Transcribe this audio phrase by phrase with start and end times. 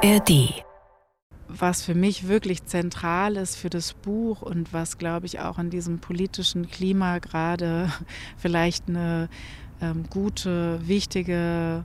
[0.00, 0.62] ARD.
[1.48, 5.70] Was für mich wirklich zentral ist für das Buch und was, glaube ich, auch in
[5.70, 7.90] diesem politischen Klima gerade
[8.36, 9.28] vielleicht eine
[9.80, 11.84] ähm, gute, wichtige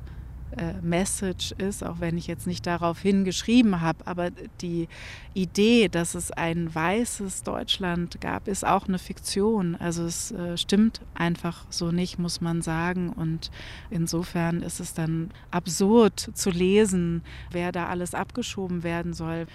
[0.58, 4.06] äh, Message ist, auch wenn ich jetzt nicht darauf hingeschrieben habe.
[4.06, 4.30] Aber
[4.62, 4.88] die
[5.34, 9.76] Idee, dass es ein weißes Deutschland gab, ist auch eine Fiktion.
[9.76, 13.10] Also es äh, stimmt einfach so nicht, muss man sagen.
[13.10, 13.52] Und
[13.89, 19.47] insofern ist es dann absurd zu lesen, wer da alles abgeschoben werden soll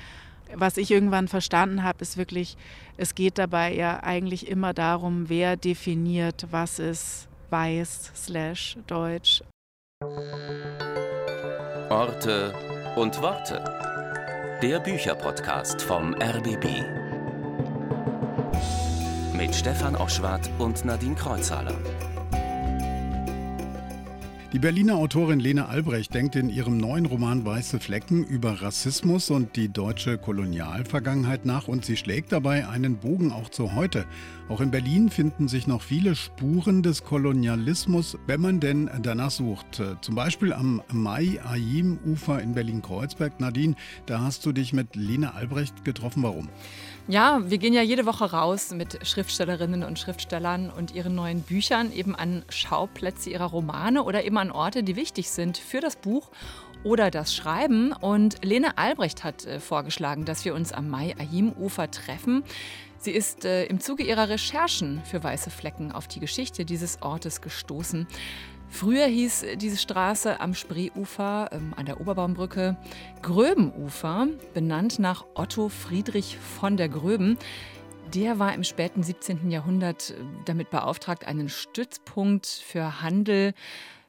[0.54, 2.56] was ich irgendwann verstanden habe, ist wirklich,
[2.96, 9.42] es geht dabei ja eigentlich immer darum, wer definiert, was ist weiß slash deutsch.
[11.90, 12.54] Orte
[12.94, 13.64] und Worte.
[14.62, 16.64] Der Bücherpodcast vom RBB.
[19.32, 21.74] Mit Stefan Oschwart und Nadine Kreuzhaler.
[24.54, 29.56] Die Berliner Autorin Lene Albrecht denkt in ihrem neuen Roman Weiße Flecken über Rassismus und
[29.56, 34.06] die deutsche Kolonialvergangenheit nach und sie schlägt dabei einen Bogen auch zu heute.
[34.48, 39.82] Auch in Berlin finden sich noch viele Spuren des Kolonialismus, wenn man denn danach sucht.
[40.00, 43.40] Zum Beispiel am Mai-Ayim-Ufer in Berlin-Kreuzberg.
[43.40, 43.74] Nadine,
[44.06, 46.22] da hast du dich mit Lene Albrecht getroffen.
[46.22, 46.48] Warum?
[47.10, 51.90] Ja, wir gehen ja jede Woche raus mit Schriftstellerinnen und Schriftstellern und ihren neuen Büchern
[51.90, 56.30] eben an Schauplätze ihrer Romane oder eben an Orte, die wichtig sind für das Buch
[56.84, 57.94] oder das Schreiben.
[57.94, 62.44] Und Lene Albrecht hat äh, vorgeschlagen, dass wir uns am Mai-Ayim-Ufer treffen.
[62.98, 67.40] Sie ist äh, im Zuge ihrer Recherchen für Weiße Flecken auf die Geschichte dieses Ortes
[67.40, 68.06] gestoßen.
[68.70, 72.76] Früher hieß diese Straße am Spreeufer ähm, an der Oberbaumbrücke
[73.22, 77.38] Gröbenufer, benannt nach Otto Friedrich von der Gröben.
[78.14, 79.50] Der war im späten 17.
[79.50, 83.54] Jahrhundert äh, damit beauftragt, einen Stützpunkt für Handel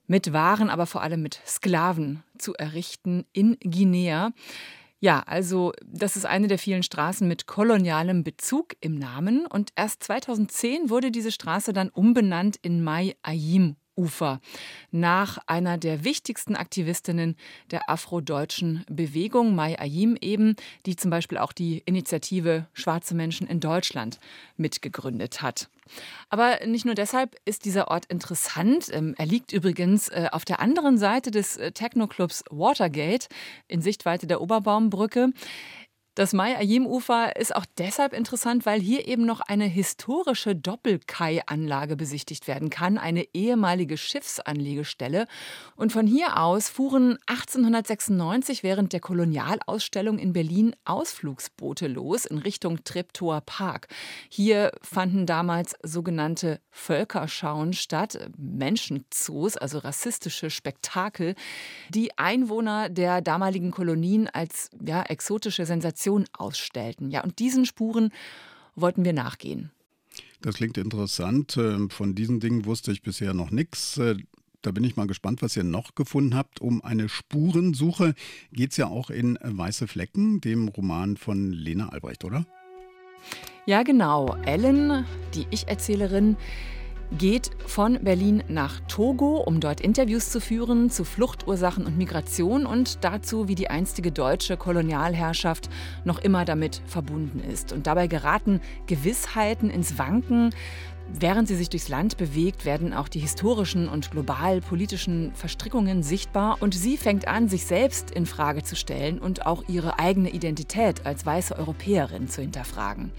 [0.08, 4.32] mit Waren, aber vor allem mit Sklaven zu errichten in Guinea.
[5.00, 10.04] Ja, also das ist eine der vielen Straßen mit kolonialem Bezug im Namen und erst
[10.04, 14.40] 2010 wurde diese Straße dann umbenannt in Mai Ayim Ufer
[14.92, 17.36] nach einer der wichtigsten Aktivistinnen
[17.70, 20.56] der afrodeutschen Bewegung, Mai Ayim eben,
[20.86, 24.20] die zum Beispiel auch die Initiative Schwarze Menschen in Deutschland
[24.56, 25.70] mitgegründet hat.
[26.30, 28.88] Aber nicht nur deshalb ist dieser Ort interessant.
[28.92, 33.28] Ähm, er liegt übrigens äh, auf der anderen Seite des äh, Techno-Clubs Watergate
[33.68, 35.30] in Sichtweite der Oberbaumbrücke.
[36.20, 42.70] Das Mai-Ayim-Ufer ist auch deshalb interessant, weil hier eben noch eine historische Doppelkai-Anlage besichtigt werden
[42.70, 45.28] kann, eine ehemalige Schiffsanlegestelle.
[45.78, 52.84] Und von hier aus fuhren 1896 während der Kolonialausstellung in Berlin Ausflugsboote los in Richtung
[52.84, 53.88] Treptower Park.
[54.28, 61.36] Hier fanden damals sogenannte Völkerschauen statt, Menschenzoos, also rassistische Spektakel,
[61.88, 67.12] die Einwohner der damaligen Kolonien als ja, exotische Sensation Information ausstellten.
[67.12, 68.12] Ja, und diesen Spuren
[68.76, 69.72] wollten wir nachgehen.
[70.42, 71.58] Das klingt interessant.
[71.58, 73.98] Ähm, von diesen Dingen wusste ich bisher noch nichts.
[73.98, 74.16] Äh,
[74.62, 76.60] da bin ich mal gespannt, was ihr noch gefunden habt.
[76.60, 78.14] Um eine Spurensuche
[78.52, 82.46] geht es ja auch in Weiße Flecken, dem Roman von Lena Albrecht, oder?
[83.66, 84.36] Ja, genau.
[84.46, 86.36] Ellen, die Ich-Erzählerin,
[87.18, 93.04] geht von Berlin nach Togo, um dort Interviews zu führen zu Fluchtursachen und Migration und
[93.04, 95.70] dazu, wie die einstige deutsche Kolonialherrschaft
[96.06, 97.74] noch immer damit verbunden ist.
[97.74, 100.52] Und dabei geraten Gewissheiten ins Wanken.
[101.12, 106.58] Während sie sich durchs Land bewegt, werden auch die historischen und global politischen Verstrickungen sichtbar
[106.60, 111.08] und sie fängt an, sich selbst in Frage zu stellen und auch ihre eigene Identität
[111.08, 113.12] als weiße Europäerin zu hinterfragen.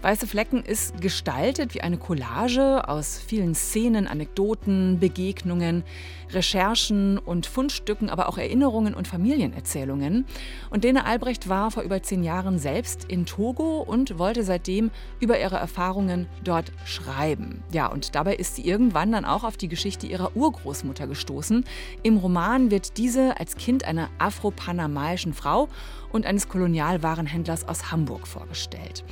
[0.00, 5.82] Weiße Flecken ist gestaltet wie eine Collage aus vielen Szenen, Anekdoten, Begegnungen,
[6.30, 10.24] Recherchen und Fundstücken, aber auch Erinnerungen und Familienerzählungen.
[10.70, 15.40] Und Lene Albrecht war vor über zehn Jahren selbst in Togo und wollte seitdem über
[15.40, 17.64] ihre Erfahrungen dort schreiben.
[17.72, 21.64] Ja, und dabei ist sie irgendwann dann auch auf die Geschichte ihrer Urgroßmutter gestoßen.
[22.04, 25.68] Im Roman wird diese als Kind einer afro-panamaischen Frau
[26.12, 29.02] und eines Kolonialwarenhändlers aus Hamburg vorgestellt.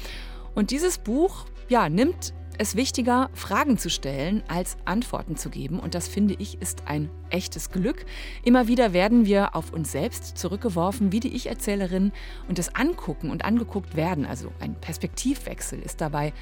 [0.57, 5.79] Und dieses Buch ja, nimmt es wichtiger, Fragen zu stellen, als Antworten zu geben.
[5.79, 8.07] Und das finde ich ist ein echtes Glück.
[8.43, 12.13] Immer wieder werden wir auf uns selbst zurückgeworfen, wie die Ich-Erzählerin,
[12.49, 16.33] und das Angucken und angeguckt werden, also ein Perspektivwechsel, ist dabei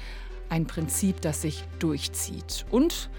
[0.47, 2.65] ein Prinzip, das sich durchzieht.
[2.71, 3.09] Und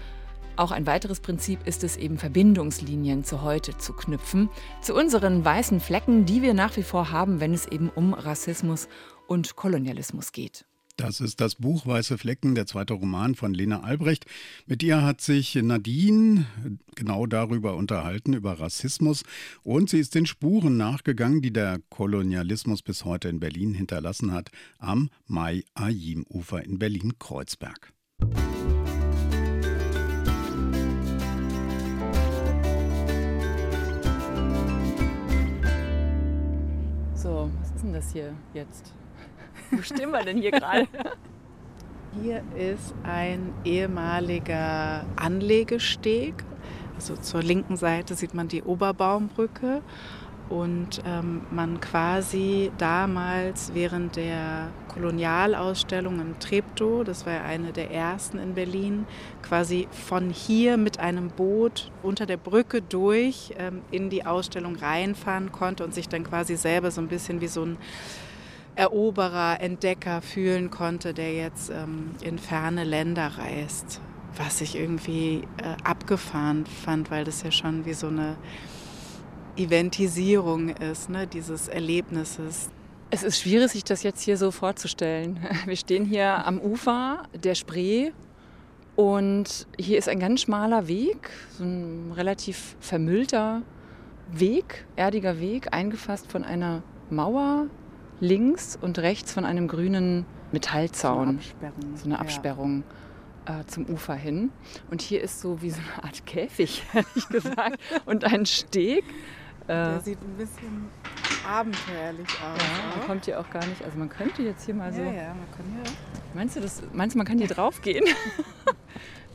[0.55, 4.49] auch ein weiteres Prinzip ist es eben, Verbindungslinien zu heute zu knüpfen,
[4.81, 8.87] zu unseren weißen Flecken, die wir nach wie vor haben, wenn es eben um Rassismus
[9.27, 10.66] und Kolonialismus geht.
[10.97, 14.25] Das ist das Buch Weiße Flecken, der zweite Roman von Lena Albrecht.
[14.65, 16.47] Mit ihr hat sich Nadine
[16.95, 19.21] genau darüber unterhalten, über Rassismus.
[19.61, 24.49] Und sie ist den Spuren nachgegangen, die der Kolonialismus bis heute in Berlin hinterlassen hat,
[24.79, 27.93] am Mai-Ayim-Ufer in Berlin-Kreuzberg.
[37.13, 38.95] So, was ist denn das hier jetzt?
[39.71, 40.87] Wo stehen wir denn hier gerade?
[42.21, 46.33] Hier ist ein ehemaliger Anlegesteg.
[46.95, 49.83] Also zur linken Seite sieht man die Oberbaumbrücke
[50.49, 57.91] und ähm, man quasi damals während der Kolonialausstellung in Treptow, das war ja eine der
[57.91, 59.05] ersten in Berlin,
[59.43, 65.51] quasi von hier mit einem Boot unter der Brücke durch ähm, in die Ausstellung reinfahren
[65.51, 67.77] konnte und sich dann quasi selber so ein bisschen wie so ein
[68.77, 73.99] Eroberer, Entdecker fühlen konnte, der jetzt ähm, in ferne Länder reist.
[74.35, 78.37] Was ich irgendwie äh, abgefahren fand, weil das ja schon wie so eine
[79.55, 82.69] Eventisierung ist, ne, dieses Erlebnisses.
[83.09, 85.39] Es ist schwierig, sich das jetzt hier so vorzustellen.
[85.65, 88.11] Wir stehen hier am Ufer der Spree
[88.95, 93.63] und hier ist ein ganz schmaler Weg, so ein relativ vermüllter
[94.31, 97.67] Weg, erdiger Weg, eingefasst von einer Mauer,
[98.19, 101.39] links und rechts von einem grünen Metallzaun.
[101.95, 102.83] So eine Absperrung.
[103.45, 104.51] Äh, zum Ufer hin.
[104.91, 107.79] Und hier ist so wie so eine Art Käfig, ehrlich gesagt.
[108.05, 109.05] und ein Steg.
[109.69, 110.89] Der äh, sieht ein bisschen
[111.47, 112.59] abenteuerlich aus.
[112.61, 113.81] Ja, man kommt hier auch gar nicht.
[113.85, 115.01] Also man könnte jetzt hier mal so.
[115.01, 115.93] Ja, ja, man kann hier.
[116.33, 118.03] Meinst du, das, meinst du, man kann hier drauf gehen?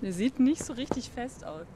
[0.02, 1.66] Der sieht nicht so richtig fest aus.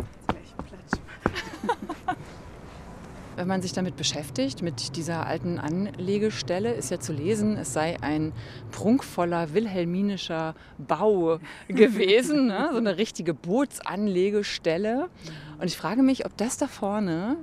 [3.37, 7.99] Wenn man sich damit beschäftigt, mit dieser alten Anlegestelle, ist ja zu lesen, es sei
[8.01, 8.33] ein
[8.73, 11.39] prunkvoller wilhelminischer Bau
[11.69, 12.71] gewesen, ne?
[12.73, 15.11] so eine richtige Bootsanlegestelle.
[15.59, 17.37] Und ich frage mich, ob das da vorne,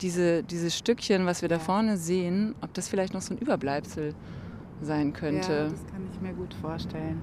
[0.00, 4.14] diese, dieses Stückchen, was wir da vorne sehen, ob das vielleicht noch so ein Überbleibsel
[4.80, 5.52] sein könnte.
[5.52, 7.20] Ja, das kann ich mir gut vorstellen.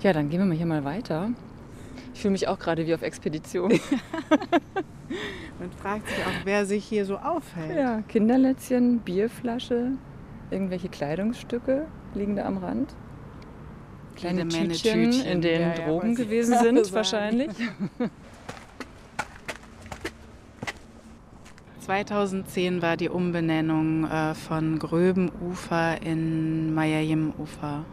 [0.00, 1.30] Ja, dann gehen wir mal hier mal weiter.
[2.14, 3.78] Ich fühle mich auch gerade wie auf Expedition.
[5.58, 7.76] Man fragt sich auch, wer sich hier so aufhält.
[7.76, 9.92] Ja, Kinderlätzchen, Bierflasche,
[10.50, 12.94] irgendwelche Kleidungsstücke liegen da am Rand.
[14.16, 17.50] Kleine Tütchen, Tütchen, in denen ja, Drogen ja, gewesen sind, wahrscheinlich.
[21.80, 27.86] 2010 war die Umbenennung äh, von Gröbenufer in Mayayim-Ufer.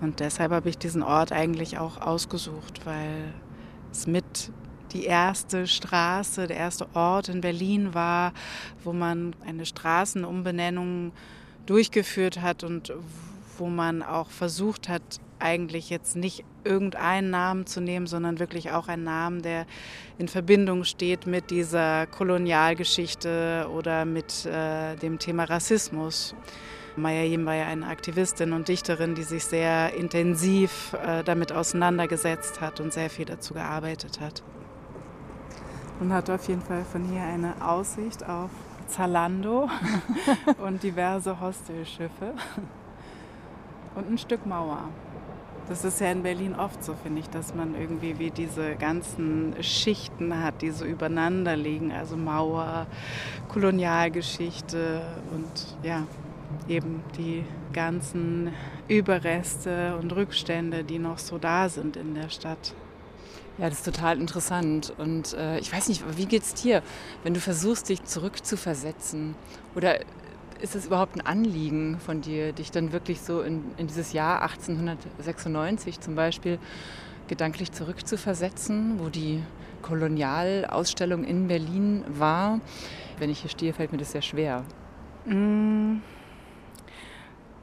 [0.00, 3.34] Und deshalb habe ich diesen Ort eigentlich auch ausgesucht, weil
[3.90, 4.52] es mit
[4.92, 8.32] die erste Straße, der erste Ort in Berlin war,
[8.84, 11.12] wo man eine Straßenumbenennung
[11.66, 12.92] durchgeführt hat und
[13.58, 15.02] wo man auch versucht hat,
[15.38, 19.66] eigentlich jetzt nicht irgendeinen Namen zu nehmen, sondern wirklich auch einen Namen, der
[20.18, 26.34] in Verbindung steht mit dieser Kolonialgeschichte oder mit äh, dem Thema Rassismus.
[26.96, 32.60] Maya Yim war ja eine Aktivistin und Dichterin, die sich sehr intensiv äh, damit auseinandergesetzt
[32.60, 34.42] hat und sehr viel dazu gearbeitet hat.
[36.00, 38.50] Und hat auf jeden Fall von hier eine Aussicht auf
[38.88, 39.68] Zalando
[40.66, 42.34] und diverse Hostelschiffe
[43.94, 44.88] und ein Stück Mauer.
[45.68, 49.54] Das ist ja in Berlin oft so, finde ich, dass man irgendwie wie diese ganzen
[49.62, 51.92] Schichten hat, die so übereinander liegen.
[51.92, 52.86] Also Mauer,
[53.48, 55.02] Kolonialgeschichte
[55.32, 56.02] und ja,
[56.68, 58.52] eben die ganzen
[58.88, 62.74] Überreste und Rückstände, die noch so da sind in der Stadt.
[63.60, 64.94] Ja, das ist total interessant.
[64.96, 66.82] Und äh, ich weiß nicht, wie geht es dir,
[67.24, 69.34] wenn du versuchst, dich zurückzuversetzen?
[69.74, 70.00] Oder
[70.62, 74.40] ist es überhaupt ein Anliegen von dir, dich dann wirklich so in, in dieses Jahr
[74.40, 76.58] 1896 zum Beispiel
[77.28, 79.42] gedanklich zurückzuversetzen, wo die
[79.82, 82.60] Kolonialausstellung in Berlin war?
[83.18, 84.64] Wenn ich hier stehe, fällt mir das sehr schwer.
[85.26, 86.00] Mmh.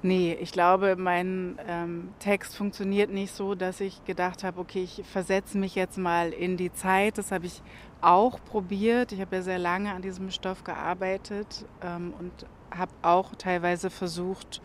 [0.04, 5.02] Nee, ich glaube, mein ähm, Text funktioniert nicht so, dass ich gedacht habe, okay, ich
[5.08, 7.18] versetze mich jetzt mal in die Zeit.
[7.18, 7.64] Das habe ich
[8.02, 9.12] auch probiert.
[9.12, 12.32] Ich habe ja sehr lange an diesem Stoff gearbeitet ähm, und
[12.70, 14.62] habe auch teilweise versucht,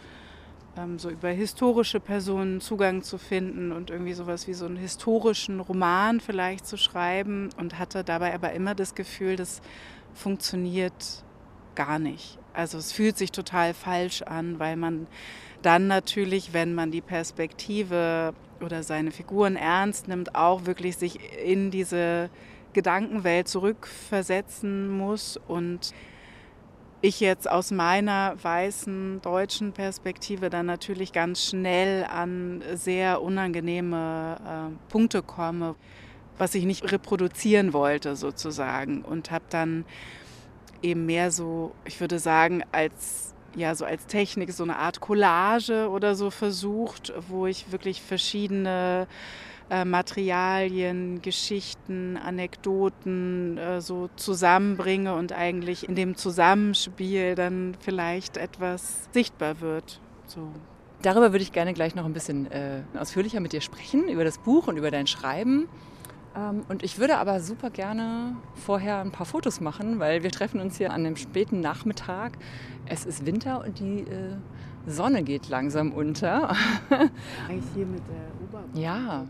[0.77, 5.61] ähm, so über historische Personen Zugang zu finden und irgendwie sowas wie so einen historischen
[5.61, 9.63] Roman vielleicht zu schreiben und hatte dabei aber immer das Gefühl, das
[10.13, 11.25] funktioniert
[11.75, 12.39] gar nicht.
[12.53, 15.07] Also es fühlt sich total falsch an, weil man
[15.63, 21.71] dann natürlich, wenn man die Perspektive oder seine Figuren ernst nimmt, auch wirklich sich in
[21.71, 22.31] diese
[22.73, 25.93] Gedankenwelt zurückversetzen muss und
[27.05, 34.91] ich jetzt aus meiner weißen deutschen Perspektive dann natürlich ganz schnell an sehr unangenehme äh,
[34.91, 35.75] Punkte komme,
[36.39, 39.85] was ich nicht reproduzieren wollte sozusagen und habe dann
[40.83, 45.89] eben mehr so, ich würde sagen, als ja so als Technik so eine Art Collage
[45.91, 49.07] oder so versucht, wo ich wirklich verschiedene
[49.71, 59.09] äh, Materialien, Geschichten, Anekdoten äh, so zusammenbringe und eigentlich in dem Zusammenspiel dann vielleicht etwas
[59.13, 60.01] sichtbar wird.
[60.27, 60.49] So.
[61.03, 64.39] Darüber würde ich gerne gleich noch ein bisschen äh, ausführlicher mit dir sprechen, über das
[64.39, 65.69] Buch und über dein Schreiben.
[66.35, 70.61] Ähm, und ich würde aber super gerne vorher ein paar Fotos machen, weil wir treffen
[70.61, 72.39] uns hier an einem späten Nachmittag.
[72.87, 74.37] Es ist Winter und die äh,
[74.87, 76.51] Sonne geht langsam unter.
[77.49, 78.81] Eigentlich hier mit der Oberbahn.
[78.81, 79.27] Ja.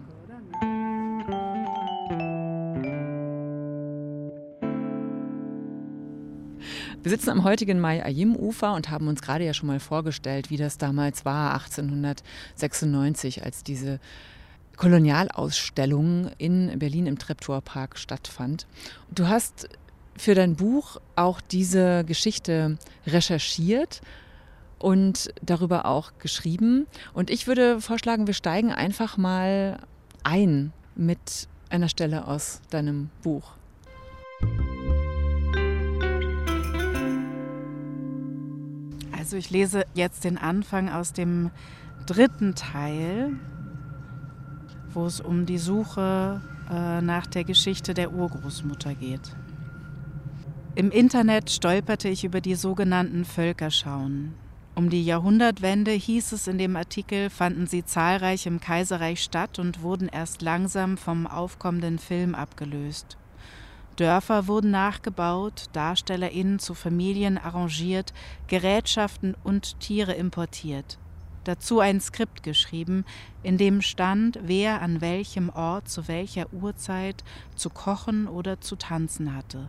[7.02, 10.50] Wir sitzen am heutigen Mai Ayim Ufer und haben uns gerade ja schon mal vorgestellt,
[10.50, 13.98] wie das damals war, 1896, als diese
[14.76, 18.66] Kolonialausstellung in Berlin im Treptower-Park stattfand.
[19.10, 19.68] Du hast
[20.16, 24.00] für dein Buch auch diese Geschichte recherchiert
[24.78, 26.86] und darüber auch geschrieben.
[27.14, 29.78] Und ich würde vorschlagen, wir steigen einfach mal
[30.24, 33.54] ein mit einer Stelle aus deinem Buch.
[39.16, 41.50] Also ich lese jetzt den Anfang aus dem
[42.06, 43.38] dritten Teil,
[44.94, 49.36] wo es um die Suche äh, nach der Geschichte der Urgroßmutter geht.
[50.74, 54.34] Im Internet stolperte ich über die sogenannten Völkerschauen.
[54.74, 59.82] Um die Jahrhundertwende hieß es in dem Artikel, fanden sie zahlreich im Kaiserreich statt und
[59.82, 63.18] wurden erst langsam vom aufkommenden Film abgelöst.
[63.96, 68.14] Dörfer wurden nachgebaut, DarstellerInnen zu Familien arrangiert,
[68.46, 70.98] Gerätschaften und Tiere importiert.
[71.44, 73.04] Dazu ein Skript geschrieben,
[73.42, 77.24] in dem stand, wer an welchem Ort zu welcher Uhrzeit
[77.56, 79.68] zu kochen oder zu tanzen hatte.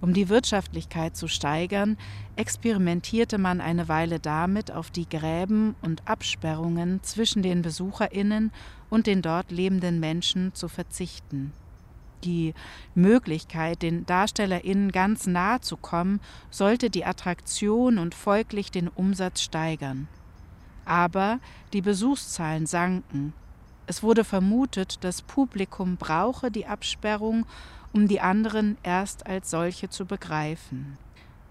[0.00, 1.98] Um die Wirtschaftlichkeit zu steigern,
[2.36, 8.50] experimentierte man eine Weile damit, auf die Gräben und Absperrungen zwischen den Besucherinnen
[8.88, 11.52] und den dort lebenden Menschen zu verzichten.
[12.24, 12.54] Die
[12.94, 20.08] Möglichkeit, den Darstellerinnen ganz nahe zu kommen, sollte die Attraktion und folglich den Umsatz steigern.
[20.84, 21.38] Aber
[21.72, 23.32] die Besuchszahlen sanken.
[23.86, 27.46] Es wurde vermutet, das Publikum brauche die Absperrung
[27.92, 30.96] um die anderen erst als solche zu begreifen.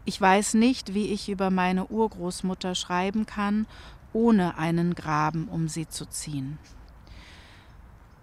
[0.06, 3.68] Ich weiß nicht, wie ich über meine Urgroßmutter schreiben kann,
[4.14, 6.58] ohne einen Graben um sie zu ziehen.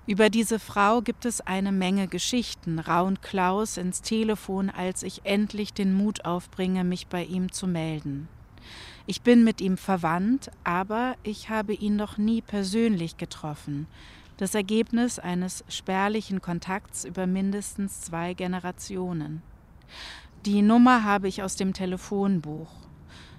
[0.06, 5.72] Über diese Frau gibt es eine Menge Geschichten, raunt Klaus ins Telefon, als ich endlich
[5.72, 8.28] den Mut aufbringe, mich bei ihm zu melden.
[9.06, 13.86] Ich bin mit ihm verwandt, aber ich habe ihn noch nie persönlich getroffen
[14.36, 19.42] das Ergebnis eines spärlichen Kontakts über mindestens zwei Generationen.
[20.44, 22.70] Die Nummer habe ich aus dem Telefonbuch.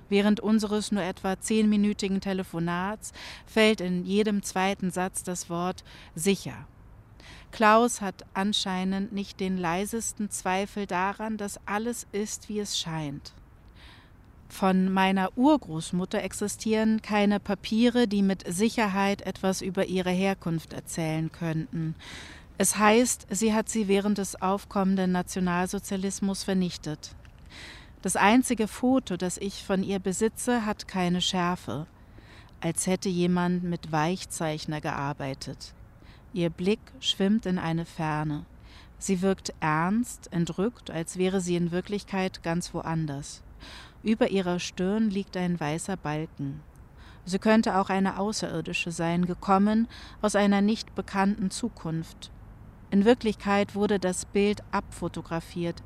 [0.10, 3.12] Während unseres nur etwa zehnminütigen Telefonats
[3.46, 5.84] fällt in jedem zweiten Satz das Wort
[6.16, 6.66] sicher.
[7.52, 13.34] Klaus hat anscheinend nicht den leisesten Zweifel daran, dass alles ist, wie es scheint.
[14.50, 21.96] Von meiner Urgroßmutter existieren keine Papiere, die mit Sicherheit etwas über ihre Herkunft erzählen könnten.
[22.58, 27.16] Es heißt, sie hat sie während des aufkommenden Nationalsozialismus vernichtet.
[28.02, 31.86] Das einzige Foto, das ich von ihr besitze, hat keine Schärfe,
[32.62, 35.74] als hätte jemand mit Weichzeichner gearbeitet.
[36.34, 38.46] Ihr Blick schwimmt in eine Ferne.
[38.98, 43.44] Sie wirkt ernst, entrückt, als wäre sie in Wirklichkeit ganz woanders.
[44.08, 46.62] Über ihrer Stirn liegt ein weißer Balken.
[47.26, 49.90] Sie könnte auch eine Außerirdische sein, gekommen
[50.22, 52.32] aus einer nicht bekannten Zukunft.
[52.90, 55.84] In Wirklichkeit wurde das Bild abfotografiert.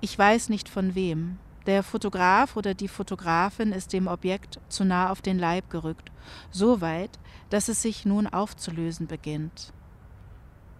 [0.00, 1.38] Ich weiß nicht von wem.
[1.66, 6.10] Der Fotograf oder die Fotografin ist dem Objekt zu nah auf den Leib gerückt,
[6.50, 7.20] so weit,
[7.50, 9.72] dass es sich nun aufzulösen beginnt.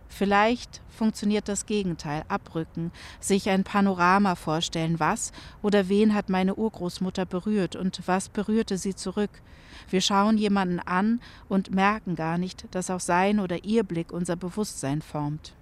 [0.09, 5.33] Vielleicht funktioniert das Gegenteil, abrücken, sich ein Panorama vorstellen, was
[5.63, 9.31] oder wen hat meine Urgroßmutter berührt und was berührte sie zurück.
[9.91, 14.37] Wir schauen jemanden an und merken gar nicht, dass auch sein oder ihr Blick unser
[14.37, 15.55] Bewusstsein formt.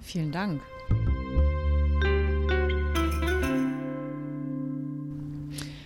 [0.00, 0.60] Vielen Dank.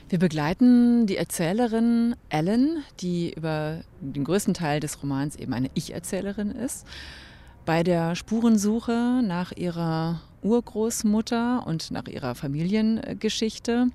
[0.08, 6.52] Wir begleiten die Erzählerin Ellen, die über den größten Teil des Romans eben eine Ich-Erzählerin
[6.52, 6.86] ist
[7.64, 13.88] bei der Spurensuche nach ihrer Urgroßmutter und nach ihrer Familiengeschichte.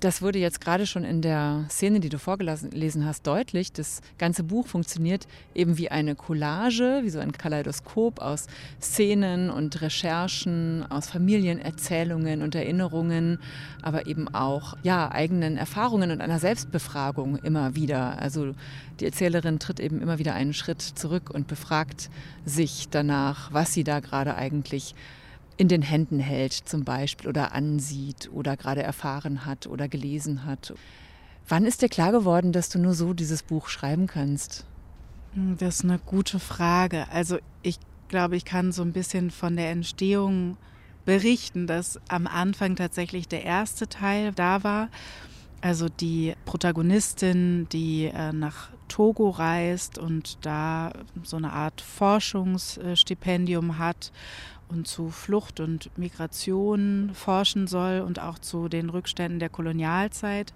[0.00, 3.72] Das wurde jetzt gerade schon in der Szene, die du vorgelesen hast, deutlich.
[3.72, 8.48] Das ganze Buch funktioniert eben wie eine Collage, wie so ein Kaleidoskop aus
[8.82, 13.38] Szenen und Recherchen, aus Familienerzählungen und Erinnerungen,
[13.82, 18.18] aber eben auch ja, eigenen Erfahrungen und einer Selbstbefragung immer wieder.
[18.20, 18.52] Also
[18.98, 22.10] die Erzählerin tritt eben immer wieder einen Schritt zurück und befragt
[22.44, 24.96] sich danach, was sie da gerade eigentlich
[25.56, 30.74] in den Händen hält zum Beispiel oder ansieht oder gerade erfahren hat oder gelesen hat.
[31.48, 34.64] Wann ist dir klar geworden, dass du nur so dieses Buch schreiben kannst?
[35.34, 37.06] Hm, das ist eine gute Frage.
[37.10, 40.56] Also ich glaube, ich kann so ein bisschen von der Entstehung
[41.04, 44.88] berichten, dass am Anfang tatsächlich der erste Teil da war.
[45.64, 50.92] Also die Protagonistin, die äh, nach Togo reist und da
[51.22, 54.12] so eine Art Forschungsstipendium hat
[54.68, 60.52] und zu Flucht und Migration forschen soll und auch zu den Rückständen der Kolonialzeit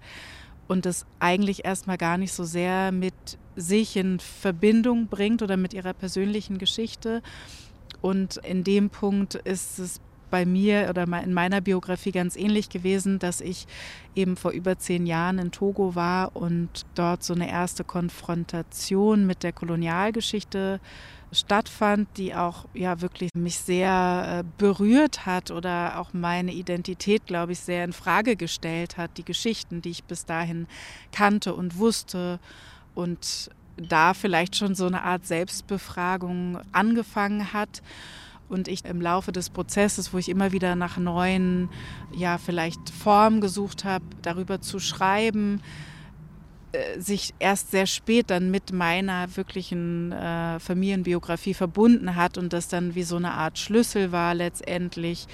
[0.67, 3.15] und das eigentlich erstmal gar nicht so sehr mit
[3.55, 7.23] sich in Verbindung bringt oder mit ihrer persönlichen Geschichte.
[7.99, 13.19] Und in dem Punkt ist es bei mir oder in meiner Biografie ganz ähnlich gewesen,
[13.19, 13.67] dass ich
[14.15, 19.43] eben vor über zehn Jahren in Togo war und dort so eine erste Konfrontation mit
[19.43, 20.79] der Kolonialgeschichte
[21.31, 27.51] stattfand, die auch ja wirklich mich sehr äh, berührt hat oder auch meine Identität, glaube
[27.51, 30.67] ich, sehr in Frage gestellt hat, die Geschichten, die ich bis dahin
[31.11, 32.39] kannte und wusste
[32.95, 37.81] und da vielleicht schon so eine Art Selbstbefragung angefangen hat
[38.49, 41.69] und ich im Laufe des Prozesses, wo ich immer wieder nach neuen,
[42.15, 45.61] ja, vielleicht Formen gesucht habe, darüber zu schreiben,
[46.71, 52.67] äh, sich erst sehr spät dann mit meiner wirklichen äh, Familienbiografie verbunden hat und das
[52.67, 55.27] dann wie so eine Art Schlüssel war letztendlich,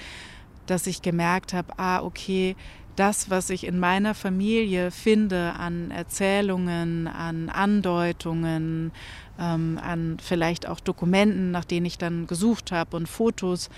[0.66, 2.56] dass ich gemerkt habe, ah, okay,
[2.96, 8.92] das, was ich in meiner Familie finde an Erzählungen, an Andeutungen,
[9.38, 13.70] ähm, an vielleicht auch Dokumenten, nach denen ich dann gesucht habe und Fotos,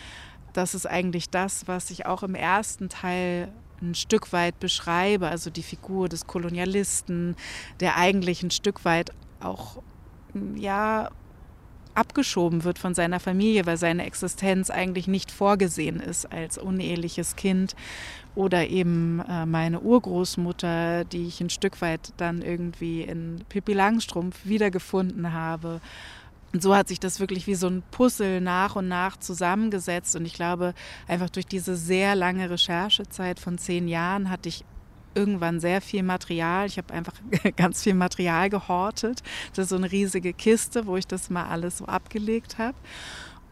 [0.53, 3.49] das ist eigentlich das, was ich auch im ersten Teil
[3.81, 7.37] ein Stück weit beschreibe, also die Figur des Kolonialisten,
[7.81, 9.83] der eigentlich ein Stück weit auch
[10.57, 11.11] ja
[11.99, 17.75] abgeschoben wird von seiner Familie, weil seine Existenz eigentlich nicht vorgesehen ist als uneheliches Kind
[18.35, 24.37] oder eben äh, meine Urgroßmutter, die ich ein Stück weit dann irgendwie in Pippi Langstrumpf
[24.45, 25.81] wiedergefunden habe
[26.53, 30.17] und so hat sich das wirklich wie so ein Puzzle nach und nach zusammengesetzt.
[30.17, 30.75] Und ich glaube,
[31.07, 34.65] einfach durch diese sehr lange Recherchezeit von zehn Jahren hatte ich
[35.15, 36.67] irgendwann sehr viel Material.
[36.67, 37.15] Ich habe einfach
[37.57, 39.23] ganz viel Material gehortet.
[39.55, 42.77] Das ist so eine riesige Kiste, wo ich das mal alles so abgelegt habe.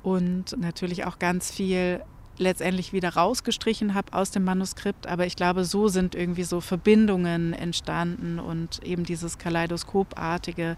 [0.03, 2.01] Und natürlich auch ganz viel
[2.39, 5.07] letztendlich wieder rausgestrichen habe aus dem Manuskript.
[5.07, 10.77] Aber ich glaube, so sind irgendwie so Verbindungen entstanden und eben dieses Kaleidoskopartige,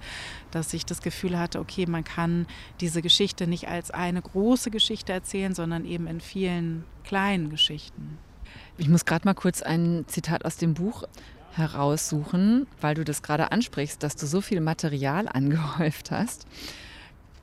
[0.50, 2.46] dass ich das Gefühl hatte, okay, man kann
[2.80, 8.18] diese Geschichte nicht als eine große Geschichte erzählen, sondern eben in vielen kleinen Geschichten.
[8.80, 11.02] Ich muss gerade mal kurz ein Zitat aus dem Buch
[11.52, 16.46] heraussuchen, weil du das gerade ansprichst, dass du so viel Material angehäuft hast.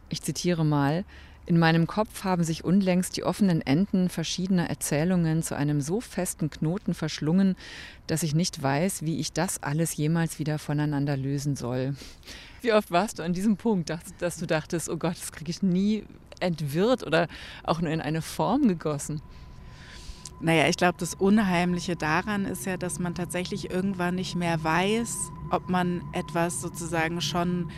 [0.07, 1.03] Ich zitiere mal,
[1.45, 6.49] in meinem Kopf haben sich unlängst die offenen Enden verschiedener Erzählungen zu einem so festen
[6.49, 7.57] Knoten verschlungen,
[8.07, 11.95] dass ich nicht weiß, wie ich das alles jemals wieder voneinander lösen soll.
[12.61, 15.61] Wie oft warst du an diesem Punkt, dass du dachtest, oh Gott, das kriege ich
[15.61, 16.05] nie
[16.39, 17.27] entwirrt oder
[17.63, 19.21] auch nur in eine Form gegossen?
[20.41, 25.31] Naja, ich glaube, das Unheimliche daran ist ja, dass man tatsächlich irgendwann nicht mehr weiß,
[25.49, 27.71] ob man etwas sozusagen schon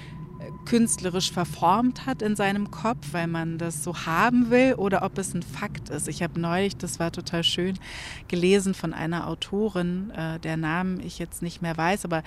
[0.65, 5.33] künstlerisch verformt hat in seinem Kopf, weil man das so haben will oder ob es
[5.33, 6.07] ein Fakt ist.
[6.07, 7.79] Ich habe neulich, das war total schön,
[8.27, 12.23] gelesen von einer Autorin, äh, der Namen ich jetzt nicht mehr weiß, aber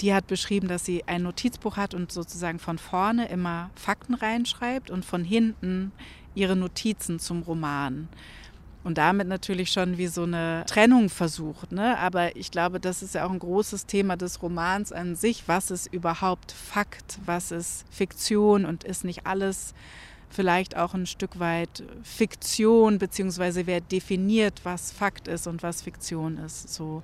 [0.00, 4.90] die hat beschrieben, dass sie ein Notizbuch hat und sozusagen von vorne immer Fakten reinschreibt
[4.90, 5.92] und von hinten
[6.34, 8.08] ihre Notizen zum Roman
[8.86, 11.72] und damit natürlich schon wie so eine Trennung versucht.
[11.72, 11.98] Ne?
[11.98, 15.42] Aber ich glaube, das ist ja auch ein großes Thema des Romans an sich.
[15.48, 17.18] Was ist überhaupt Fakt?
[17.26, 18.64] Was ist Fiktion?
[18.64, 19.74] Und ist nicht alles
[20.30, 26.38] vielleicht auch ein Stück weit Fiktion, beziehungsweise wer definiert, was Fakt ist und was Fiktion
[26.38, 26.72] ist?
[26.72, 27.02] So.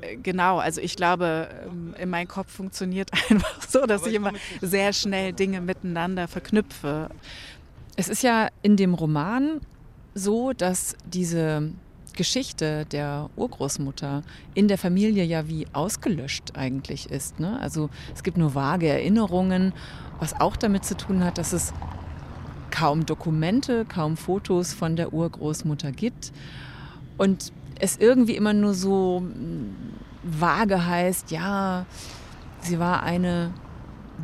[0.00, 4.32] Äh, genau, also ich glaube, ähm, in meinem Kopf funktioniert einfach so, dass ich immer
[4.60, 7.08] sehr schnell Dinge miteinander verknüpfe.
[7.94, 9.60] Es ist ja in dem Roman
[10.14, 11.72] so, dass diese
[12.14, 14.22] Geschichte der Urgroßmutter
[14.54, 17.40] in der Familie ja wie ausgelöscht eigentlich ist.
[17.40, 17.58] Ne?
[17.60, 19.72] Also es gibt nur vage Erinnerungen,
[20.20, 21.72] was auch damit zu tun hat, dass es
[22.70, 26.32] kaum Dokumente, kaum Fotos von der Urgroßmutter gibt
[27.18, 29.74] und es irgendwie immer nur so hm,
[30.22, 31.86] vage heißt, ja,
[32.60, 33.52] sie war eine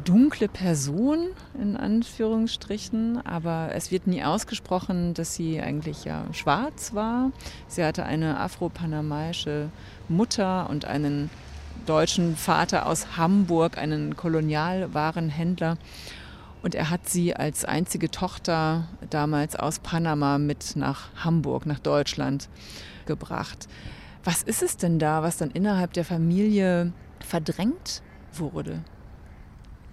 [0.05, 1.29] dunkle Person
[1.61, 7.33] in Anführungsstrichen, aber es wird nie ausgesprochen, dass sie eigentlich ja schwarz war.
[7.69, 9.71] Sie hatte eine afro-panamaische
[10.09, 11.31] Mutter und einen
[11.87, 15.77] deutschen Vater aus Hamburg, einen Kolonialwarenhändler.
[16.63, 22.49] Und er hat sie als einzige Tochter damals aus Panama mit nach Hamburg, nach Deutschland
[23.07, 23.67] gebracht.
[24.25, 28.03] Was ist es denn da, was dann innerhalb der Familie verdrängt
[28.35, 28.85] wurde?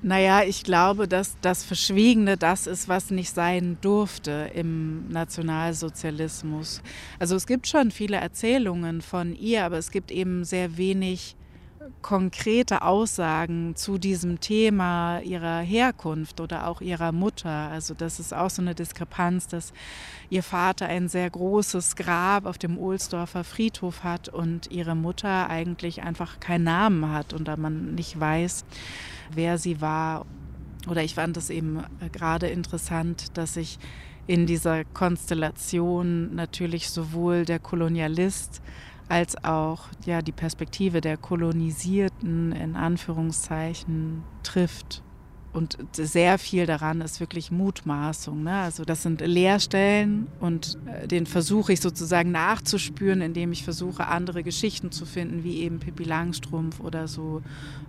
[0.03, 6.83] Naja, ich glaube, dass das Verschwiegene das ist, was nicht sein durfte im Nationalsozialismus.
[7.17, 11.35] Also es gibt schon viele Erzählungen von ihr, aber es gibt eben sehr wenig
[12.01, 17.49] konkrete Aussagen zu diesem Thema ihrer Herkunft oder auch ihrer Mutter.
[17.49, 19.73] Also das ist auch so eine Diskrepanz, dass
[20.29, 26.03] ihr Vater ein sehr großes Grab auf dem Ohlsdorfer Friedhof hat und ihre Mutter eigentlich
[26.03, 28.65] einfach keinen Namen hat und da man nicht weiß,
[29.33, 30.25] wer sie war.
[30.89, 33.79] Oder ich fand es eben äh, gerade interessant, dass sich
[34.27, 38.61] in dieser Konstellation natürlich sowohl der Kolonialist
[39.09, 45.03] als auch ja, die Perspektive der Kolonisierten in Anführungszeichen trifft.
[45.53, 48.43] Und sehr viel daran ist wirklich Mutmaßung.
[48.43, 48.53] Ne?
[48.53, 54.43] Also das sind Leerstellen und äh, den versuche ich sozusagen nachzuspüren, indem ich versuche, andere
[54.43, 57.41] Geschichten zu finden, wie eben Pippi Langstrumpf oder so,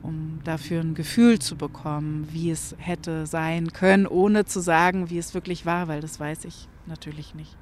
[0.03, 5.19] um dafür ein Gefühl zu bekommen, wie es hätte sein können, ohne zu sagen, wie
[5.19, 7.55] es wirklich war, weil das weiß ich natürlich nicht.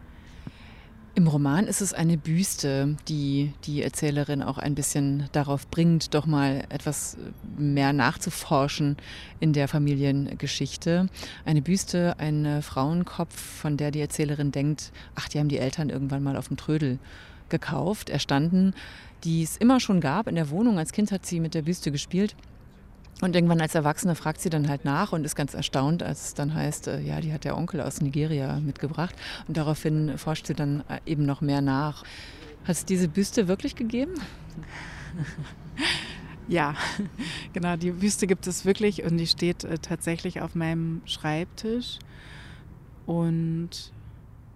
[1.17, 6.27] Im Roman ist es eine Büste, die die Erzählerin auch ein bisschen darauf bringt, doch
[6.27, 7.17] mal etwas
[7.57, 8.99] mehr nachzuforschen
[9.41, 11.09] in der Familiengeschichte.
[11.47, 16.23] Eine Büste, ein Frauenkopf, von der die Erzählerin denkt, ach, die haben die Eltern irgendwann
[16.23, 16.99] mal auf dem Trödel
[17.49, 18.75] gekauft, erstanden,
[19.25, 20.79] die es immer schon gab in der Wohnung.
[20.79, 22.37] Als Kind hat sie mit der Büste gespielt.
[23.23, 26.35] Und irgendwann als Erwachsene fragt sie dann halt nach und ist ganz erstaunt, als es
[26.35, 29.15] dann heißt, äh, ja, die hat der Onkel aus Nigeria mitgebracht.
[29.49, 32.05] Und daraufhin forscht sie dann äh, eben noch mehr nach.
[32.65, 34.15] Hat es diese Büste wirklich gegeben?
[36.49, 36.77] Ja,
[37.53, 41.99] genau, die Büste gibt es wirklich und die steht äh, tatsächlich auf meinem Schreibtisch.
[43.05, 43.93] Und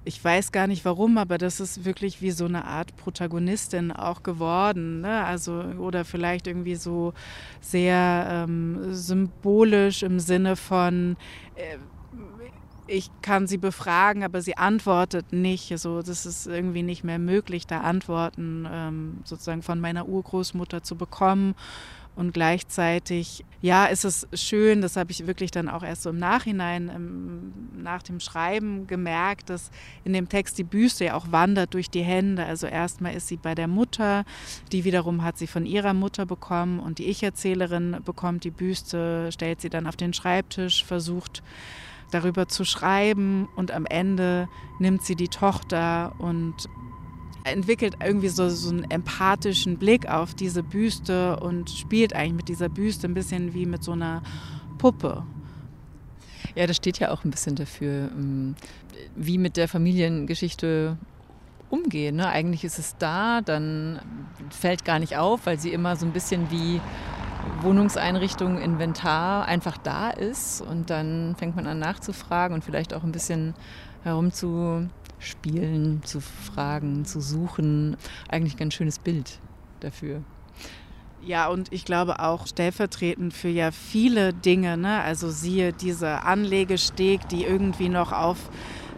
[0.05, 4.23] ich weiß gar nicht warum, aber das ist wirklich wie so eine Art Protagonistin auch
[4.23, 5.03] geworden.
[5.03, 5.25] Ne?
[5.25, 7.13] Also, oder vielleicht irgendwie so
[7.61, 11.17] sehr ähm, symbolisch im Sinne von,
[11.55, 11.77] äh,
[12.87, 15.79] ich kann sie befragen, aber sie antwortet nicht.
[15.79, 20.97] So, das ist irgendwie nicht mehr möglich, da Antworten ähm, sozusagen von meiner Urgroßmutter zu
[20.97, 21.55] bekommen.
[22.21, 26.19] Und gleichzeitig, ja, ist es schön, das habe ich wirklich dann auch erst so im
[26.19, 29.71] Nachhinein, im, nach dem Schreiben gemerkt, dass
[30.05, 32.45] in dem Text die Büste ja auch wandert durch die Hände.
[32.45, 34.27] Also erstmal ist sie bei der Mutter,
[34.71, 39.63] die wiederum hat sie von ihrer Mutter bekommen und die Ich-Erzählerin bekommt die Büste, stellt
[39.63, 41.43] sie dann auf den Schreibtisch, versucht
[42.11, 44.47] darüber zu schreiben und am Ende
[44.79, 46.69] nimmt sie die Tochter und
[47.45, 52.69] entwickelt irgendwie so, so einen empathischen Blick auf diese Büste und spielt eigentlich mit dieser
[52.69, 54.23] Büste ein bisschen wie mit so einer
[54.79, 55.25] Puppe.
[56.55, 58.55] Ja, das steht ja auch ein bisschen dafür, ähm,
[59.15, 60.97] wie mit der Familiengeschichte
[61.71, 62.17] umgehen.
[62.17, 62.29] Ne?
[62.29, 64.01] Eigentlich ist es da, dann
[64.51, 66.81] fällt gar nicht auf, weil sie immer so ein bisschen wie
[67.63, 73.13] Wohnungseinrichtung, Inventar einfach da ist und dann fängt man an nachzufragen und vielleicht auch ein
[73.13, 73.55] bisschen
[74.03, 77.97] herumzu spielen, zu fragen, zu suchen.
[78.29, 79.39] Eigentlich ein ganz schönes Bild
[79.81, 80.23] dafür.
[81.23, 85.03] Ja, und ich glaube auch stellvertretend für ja viele Dinge, ne?
[85.03, 88.39] also siehe diese Anlegesteg, die irgendwie noch auf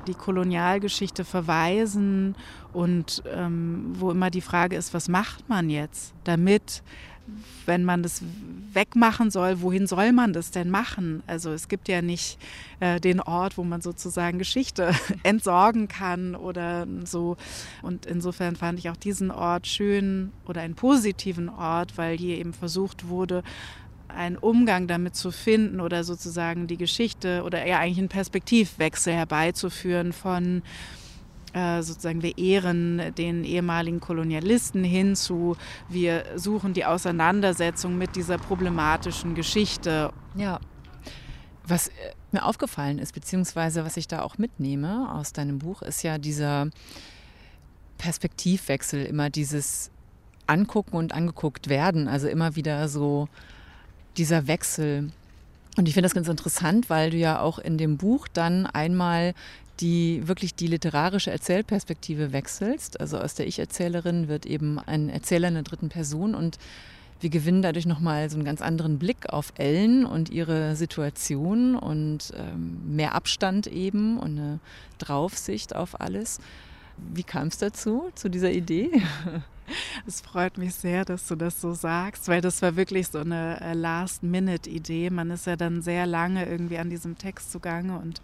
[0.07, 2.37] die Kolonialgeschichte verweisen
[2.73, 6.83] und ähm, wo immer die Frage ist, was macht man jetzt damit?
[7.66, 8.22] Wenn man das
[8.72, 11.22] wegmachen soll, wohin soll man das denn machen?
[11.27, 12.38] Also es gibt ja nicht
[12.81, 17.37] äh, den Ort, wo man sozusagen Geschichte entsorgen kann oder so.
[17.83, 22.55] Und insofern fand ich auch diesen Ort schön oder einen positiven Ort, weil hier eben
[22.55, 23.42] versucht wurde,
[24.09, 30.12] einen Umgang damit zu finden oder sozusagen die Geschichte oder eher eigentlich einen Perspektivwechsel herbeizuführen
[30.12, 30.62] von
[31.55, 35.57] sozusagen wir ehren den ehemaligen Kolonialisten hinzu,
[35.88, 40.12] wir suchen die Auseinandersetzung mit dieser problematischen Geschichte.
[40.35, 40.61] Ja.
[41.65, 41.93] Was äh,
[42.33, 46.71] mir aufgefallen ist, beziehungsweise was ich da auch mitnehme aus deinem Buch, ist ja dieser
[47.99, 49.91] Perspektivwechsel, immer dieses
[50.47, 53.29] Angucken und angeguckt werden, also immer wieder so
[54.17, 55.12] dieser Wechsel
[55.77, 59.33] Und ich finde das ganz interessant, weil du ja auch in dem Buch dann einmal
[59.80, 63.00] die wirklich die literarische Erzählperspektive wechselst.
[63.00, 66.58] Also aus der Ich-Erzählerin wird eben ein Erzähler in der dritten Person und
[67.20, 72.32] wir gewinnen dadurch nochmal so einen ganz anderen Blick auf Ellen und ihre Situation und
[72.37, 74.58] ähm, mehr Abstand eben und eine
[74.98, 76.40] Draufsicht auf alles.
[76.96, 78.90] Wie kam es dazu, zu dieser Idee?
[80.06, 83.61] Es freut mich sehr, dass du das so sagst, weil das war wirklich so eine
[83.61, 85.08] äh, Last-Minute-Idee.
[85.08, 88.20] Man ist ja dann sehr lange irgendwie an diesem Text zugange und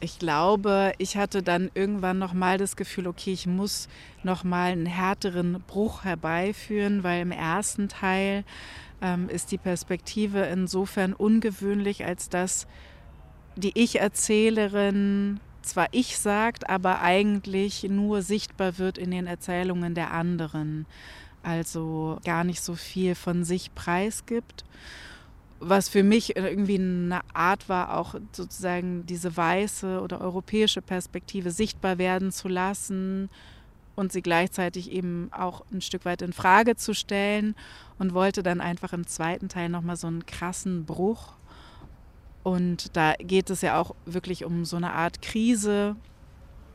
[0.00, 3.88] ich glaube, ich hatte dann irgendwann noch mal das Gefühl, okay, ich muss
[4.22, 8.44] noch mal einen härteren Bruch herbeiführen, weil im ersten Teil
[9.02, 12.66] ähm, ist die Perspektive insofern ungewöhnlich, als dass
[13.56, 20.86] die Ich-Erzählerin zwar ich sagt, aber eigentlich nur sichtbar wird in den Erzählungen der anderen.
[21.42, 24.64] Also gar nicht so viel von sich preisgibt
[25.60, 31.98] was für mich irgendwie eine Art war, auch sozusagen diese weiße oder europäische Perspektive sichtbar
[31.98, 33.28] werden zu lassen
[33.94, 37.54] und sie gleichzeitig eben auch ein Stück weit in Frage zu stellen
[37.98, 41.34] und wollte dann einfach im zweiten Teil nochmal so einen krassen Bruch.
[42.42, 45.96] Und da geht es ja auch wirklich um so eine Art Krise,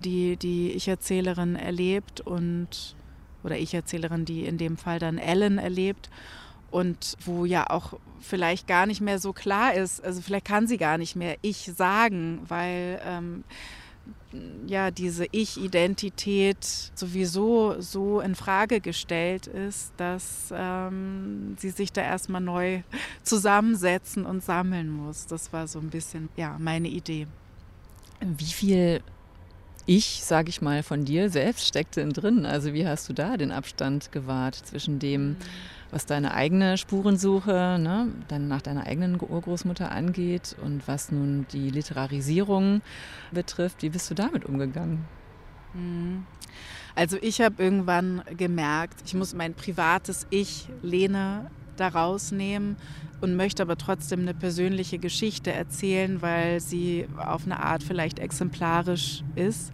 [0.04, 2.96] die die Ich-Erzählerin erlebt und
[3.44, 6.12] oder Ich-Erzählerin, die in dem Fall dann Ellen erlebt
[6.76, 10.78] und wo ja auch vielleicht gar nicht mehr so klar ist, also vielleicht kann sie
[10.78, 13.46] gar nicht mehr ich sagen, weil ähm,
[14.68, 16.58] ja diese Ich-Identität
[16.94, 22.82] sowieso so in Frage gestellt ist, dass ähm, sie sich da erstmal neu
[23.24, 25.28] zusammensetzen und sammeln muss.
[25.28, 27.26] Das war so ein bisschen ja meine Idee.
[28.20, 29.02] Wie viel
[29.86, 32.46] ich, sage ich mal, von dir selbst steckte denn drin?
[32.46, 35.38] Also wie hast du da den Abstand gewahrt zwischen dem, mhm
[35.92, 41.70] was deine eigene Spurensuche ne, dann nach deiner eigenen Urgroßmutter angeht und was nun die
[41.70, 42.82] Literarisierung
[43.32, 43.82] betrifft.
[43.82, 45.06] Wie bist du damit umgegangen?
[45.74, 46.26] Mhm.
[46.96, 52.78] Also ich habe irgendwann gemerkt, ich muss mein privates Ich, Lene, da rausnehmen
[53.20, 59.24] und möchte aber trotzdem eine persönliche Geschichte erzählen, weil sie auf eine Art vielleicht exemplarisch
[59.36, 59.74] ist.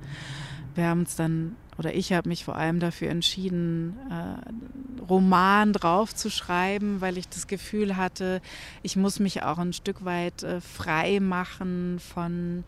[0.74, 7.02] Wir haben uns dann oder ich habe mich vor allem dafür entschieden, äh, Roman draufzuschreiben,
[7.02, 8.40] weil ich das Gefühl hatte,
[8.84, 12.64] ich muss mich auch ein Stück weit äh, frei machen von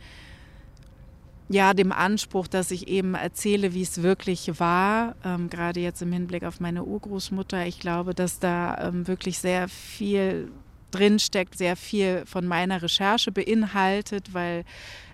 [1.47, 6.11] ja, dem Anspruch, dass ich eben erzähle, wie es wirklich war, ähm, gerade jetzt im
[6.11, 7.67] Hinblick auf meine Urgroßmutter.
[7.67, 10.51] Ich glaube, dass da ähm, wirklich sehr viel
[10.89, 14.65] drinsteckt, sehr viel von meiner Recherche beinhaltet, weil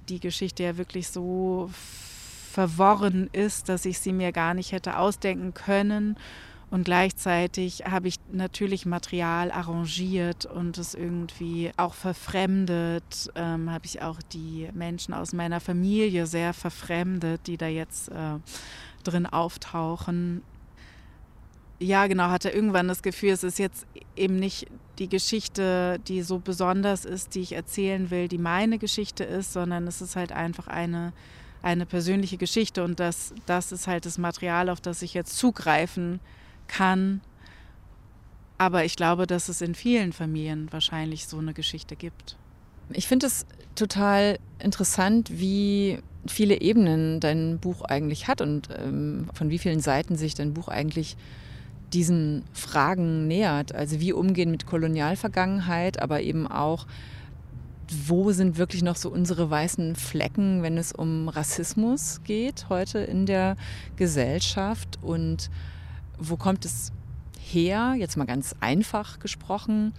[0.08, 1.70] die Geschichte ja wirklich so
[2.60, 6.18] verworren ist, dass ich sie mir gar nicht hätte ausdenken können.
[6.70, 13.32] Und gleichzeitig habe ich natürlich Material arrangiert und es irgendwie auch verfremdet.
[13.36, 18.40] Ähm, habe ich auch die Menschen aus meiner Familie sehr verfremdet, die da jetzt äh,
[19.06, 20.42] drin auftauchen.
[21.80, 24.68] Ja, genau, hatte irgendwann das Gefühl, es ist jetzt eben nicht
[24.98, 29.88] die Geschichte, die so besonders ist, die ich erzählen will, die meine Geschichte ist, sondern
[29.88, 31.14] es ist halt einfach eine
[31.62, 36.20] eine persönliche Geschichte und das, das ist halt das Material, auf das ich jetzt zugreifen
[36.68, 37.22] kann.
[38.58, 42.38] Aber ich glaube, dass es in vielen Familien wahrscheinlich so eine Geschichte gibt.
[42.92, 43.46] Ich finde es
[43.76, 50.16] total interessant, wie viele Ebenen dein Buch eigentlich hat und ähm, von wie vielen Seiten
[50.16, 51.16] sich dein Buch eigentlich
[51.94, 53.74] diesen Fragen nähert.
[53.74, 56.86] Also wie umgehen mit Kolonialvergangenheit, aber eben auch
[58.08, 63.26] wo sind wirklich noch so unsere weißen Flecken, wenn es um Rassismus geht heute in
[63.26, 63.56] der
[63.96, 65.50] Gesellschaft und
[66.18, 66.92] wo kommt es
[67.40, 69.94] her, jetzt mal ganz einfach gesprochen,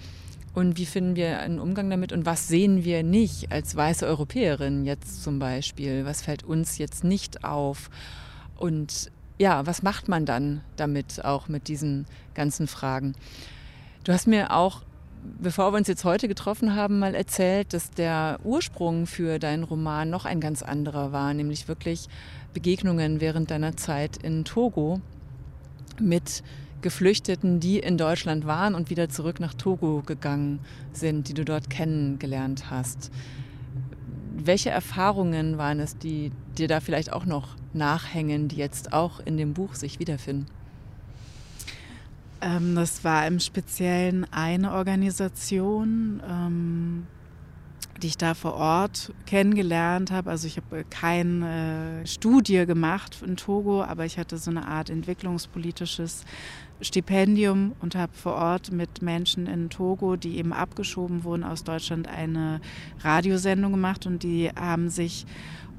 [0.52, 4.84] und wie finden wir einen Umgang damit und was sehen wir nicht als weiße Europäerin
[4.84, 6.04] jetzt zum Beispiel?
[6.04, 7.88] Was fällt uns jetzt nicht auf?
[8.56, 13.14] Und ja, was macht man dann damit auch mit diesen ganzen Fragen?
[14.02, 14.82] Du hast mir auch
[15.40, 20.10] bevor wir uns jetzt heute getroffen haben, mal erzählt, dass der Ursprung für deinen Roman
[20.10, 22.08] noch ein ganz anderer war, nämlich wirklich
[22.52, 25.00] Begegnungen während deiner Zeit in Togo
[26.00, 26.42] mit
[26.82, 30.60] Geflüchteten, die in Deutschland waren und wieder zurück nach Togo gegangen
[30.92, 33.10] sind, die du dort kennengelernt hast.
[34.34, 39.36] Welche Erfahrungen waren es, die dir da vielleicht auch noch nachhängen, die jetzt auch in
[39.36, 40.46] dem Buch sich wiederfinden?
[42.40, 47.06] Ähm, das war im Speziellen eine Organisation, ähm,
[48.02, 50.30] die ich da vor Ort kennengelernt habe.
[50.30, 56.24] Also ich habe keine Studie gemacht in Togo, aber ich hatte so eine Art entwicklungspolitisches
[56.80, 62.08] Stipendium und habe vor Ort mit Menschen in Togo, die eben abgeschoben wurden aus Deutschland,
[62.08, 62.62] eine
[63.00, 65.26] Radiosendung gemacht und die haben sich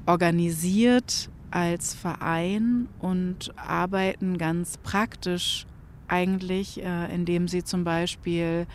[0.06, 5.66] organisiert als Verein und arbeiten ganz praktisch
[6.12, 8.66] eigentlich, äh, indem sie zum Beispiel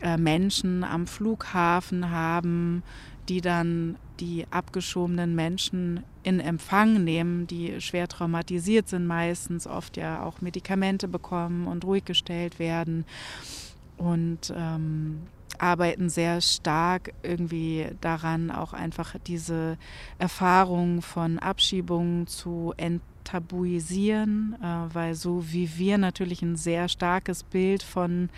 [0.00, 2.82] äh, Menschen am Flughafen haben,
[3.28, 10.22] die dann die abgeschobenen Menschen in Empfang nehmen, die schwer traumatisiert sind, meistens oft ja
[10.22, 13.04] auch Medikamente bekommen und ruhig gestellt werden
[13.96, 15.22] und ähm,
[15.58, 19.78] arbeiten sehr stark irgendwie daran, auch einfach diese
[20.18, 22.72] Erfahrung von Abschiebungen zu
[23.22, 28.28] enttabuisieren, äh, weil so wie wir natürlich ein sehr starkes Bild von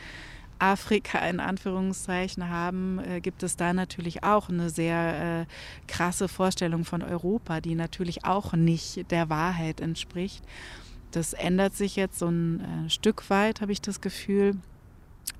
[0.59, 6.85] Afrika in Anführungszeichen haben, äh, gibt es da natürlich auch eine sehr äh, krasse Vorstellung
[6.85, 10.45] von Europa, die natürlich auch nicht der Wahrheit entspricht.
[11.11, 14.57] Das ändert sich jetzt so ein äh, Stück weit, habe ich das Gefühl.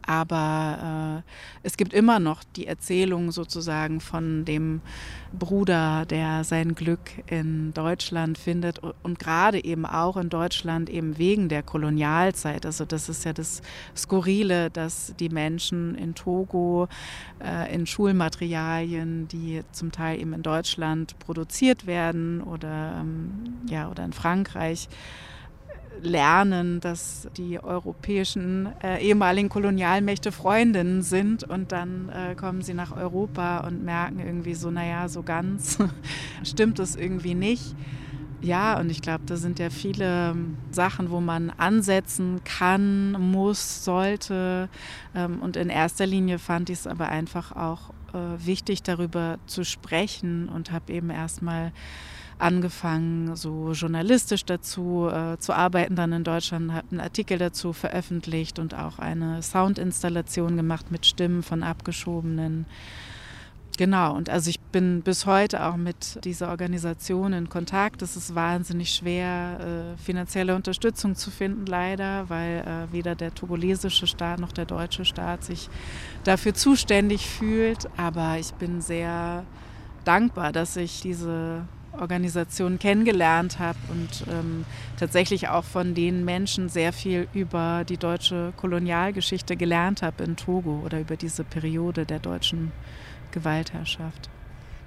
[0.07, 1.31] Aber äh,
[1.63, 4.83] es gibt immer noch die Erzählung sozusagen von dem
[5.33, 11.49] Bruder, der sein Glück in Deutschland findet und gerade eben auch in Deutschland eben wegen
[11.49, 12.67] der Kolonialzeit.
[12.67, 13.63] Also das ist ja das
[13.97, 16.89] Skurrile, dass die Menschen in Togo
[17.43, 24.05] äh, in Schulmaterialien, die zum Teil eben in Deutschland produziert werden oder, ähm, ja, oder
[24.05, 24.89] in Frankreich,
[26.03, 32.97] lernen, dass die europäischen äh, ehemaligen Kolonialmächte Freundinnen sind und dann äh, kommen sie nach
[32.97, 35.79] Europa und merken irgendwie so, naja, so ganz
[36.45, 37.75] stimmt es irgendwie nicht.
[38.45, 40.37] Ja, und ich glaube, da sind ja viele
[40.71, 44.69] Sachen, wo man ansetzen kann, muss, sollte.
[45.15, 49.65] Ähm, und in erster Linie fand ich es aber einfach auch äh, wichtig, darüber zu
[49.65, 51.73] sprechen und habe eben erstmal
[52.39, 58.59] angefangen, so journalistisch dazu äh, zu arbeiten, dann in Deutschland, habe einen Artikel dazu veröffentlicht
[58.59, 62.67] und auch eine Soundinstallation gemacht mit Stimmen von Abgeschobenen.
[63.77, 68.03] Genau, und also ich bin bis heute auch mit dieser Organisation in Kontakt.
[68.03, 74.07] Es ist wahnsinnig schwer, äh, finanzielle Unterstützung zu finden, leider, weil äh, weder der togolesische
[74.07, 75.69] Staat noch der deutsche Staat sich
[76.23, 77.89] dafür zuständig fühlt.
[77.97, 79.45] Aber ich bin sehr
[80.05, 81.65] dankbar, dass ich diese
[82.01, 84.65] Organisation kennengelernt habe und ähm,
[84.99, 90.83] tatsächlich auch von den Menschen sehr viel über die deutsche Kolonialgeschichte gelernt habe in Togo
[90.85, 92.73] oder über diese Periode der deutschen
[93.33, 94.31] Gewaltherrschaft.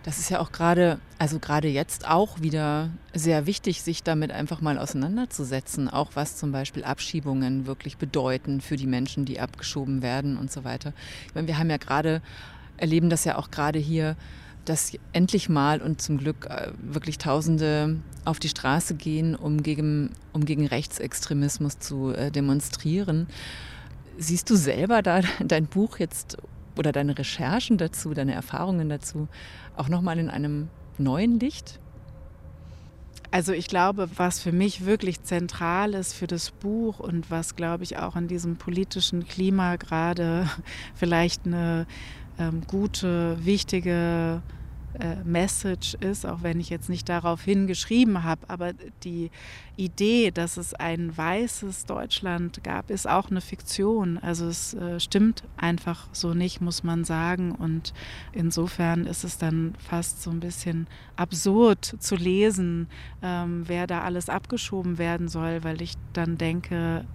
[0.07, 4.61] Das ist ja auch gerade, also gerade jetzt auch wieder sehr wichtig, sich damit einfach
[4.61, 10.37] mal auseinanderzusetzen, auch was zum Beispiel Abschiebungen wirklich bedeuten für die Menschen, die abgeschoben werden
[10.37, 10.93] und so weiter.
[11.27, 12.21] Ich meine, wir haben ja gerade,
[12.77, 14.15] erleben das ja auch gerade hier,
[14.69, 20.11] dass endlich mal und zum Glück äh, wirklich Tausende auf die Straße gehen, um gegen,
[20.33, 23.27] um gegen Rechtsextremismus zu äh, demonstrieren.
[24.17, 26.37] Siehst du selber da dein Buch jetzt
[26.77, 29.27] oder deine Recherchen dazu, deine Erfahrungen dazu
[29.75, 31.79] auch nochmal in einem neuen Licht?
[33.29, 37.83] Also ich glaube, was für mich wirklich zentral ist für das Buch und was, glaube
[37.83, 40.49] ich, auch in diesem politischen Klima gerade
[40.95, 41.87] vielleicht eine
[42.39, 44.41] ähm, gute, wichtige
[45.23, 48.41] Message ist, auch wenn ich jetzt nicht darauf hingeschrieben habe.
[48.47, 49.31] Aber die
[49.75, 54.17] Idee, dass es ein weißes Deutschland gab, ist auch eine Fiktion.
[54.17, 57.51] Also es äh, stimmt einfach so nicht, muss man sagen.
[57.51, 57.93] Und
[58.33, 62.87] insofern ist es dann fast so ein bisschen absurd zu lesen,
[63.21, 67.05] ähm, wer da alles abgeschoben werden soll, weil ich dann denke,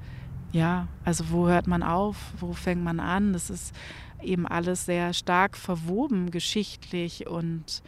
[0.52, 3.32] ja, also wo hört man auf, wo fängt man an?
[3.32, 3.74] Das ist
[4.22, 7.26] eben alles sehr stark verwoben geschichtlich.
[7.26, 7.82] Und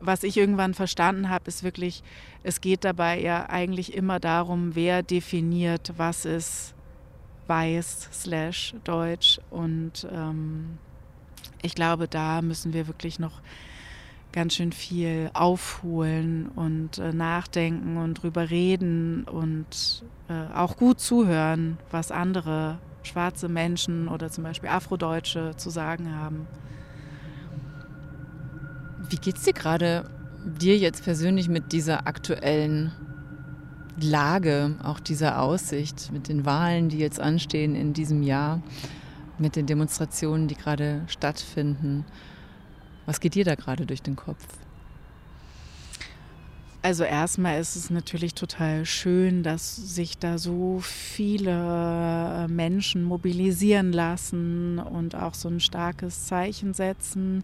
[0.00, 2.02] was ich irgendwann verstanden habe, ist wirklich,
[2.42, 6.74] es geht dabei ja eigentlich immer darum, wer definiert, was ist
[7.46, 9.40] weiß slash deutsch.
[9.50, 10.78] Und ähm,
[11.62, 13.40] ich glaube, da müssen wir wirklich noch
[14.32, 21.78] ganz schön viel aufholen und äh, nachdenken und drüber reden und äh, auch gut zuhören,
[21.90, 26.46] was andere schwarze Menschen oder zum Beispiel Afrodeutsche zu sagen haben.
[29.08, 30.10] Wie geht es dir gerade,
[30.44, 32.92] dir jetzt persönlich mit dieser aktuellen
[34.00, 38.62] Lage, auch dieser Aussicht, mit den Wahlen, die jetzt anstehen in diesem Jahr,
[39.38, 42.04] mit den Demonstrationen, die gerade stattfinden?
[43.06, 44.44] Was geht dir da gerade durch den Kopf?
[46.84, 54.78] Also erstmal ist es natürlich total schön, dass sich da so viele Menschen mobilisieren lassen
[54.78, 57.42] und auch so ein starkes Zeichen setzen.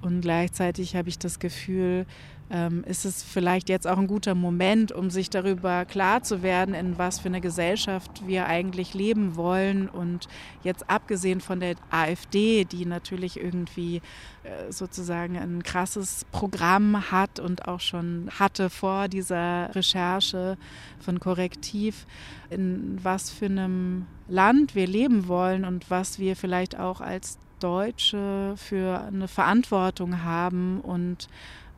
[0.00, 2.06] Und gleichzeitig habe ich das Gefühl,
[2.52, 6.74] ähm, ist es vielleicht jetzt auch ein guter Moment, um sich darüber klar zu werden,
[6.74, 9.88] in was für eine Gesellschaft wir eigentlich leben wollen.
[9.88, 10.28] Und
[10.62, 14.02] jetzt abgesehen von der AfD, die natürlich irgendwie
[14.44, 20.58] äh, sozusagen ein krasses Programm hat und auch schon hatte vor dieser Recherche
[21.00, 22.06] von Korrektiv,
[22.50, 28.54] in was für einem Land wir leben wollen und was wir vielleicht auch als Deutsche
[28.56, 31.28] für eine Verantwortung haben und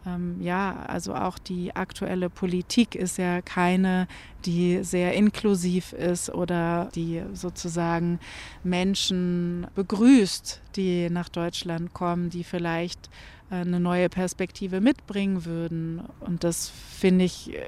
[0.06, 4.06] ähm, ja, also auch die aktuelle Politik ist ja keine,
[4.44, 8.20] die sehr inklusiv ist oder die sozusagen
[8.62, 13.08] Menschen begrüßt, die nach Deutschland kommen, die vielleicht
[13.50, 16.02] äh, eine neue Perspektive mitbringen würden.
[16.20, 17.62] Und das finde ich, äh,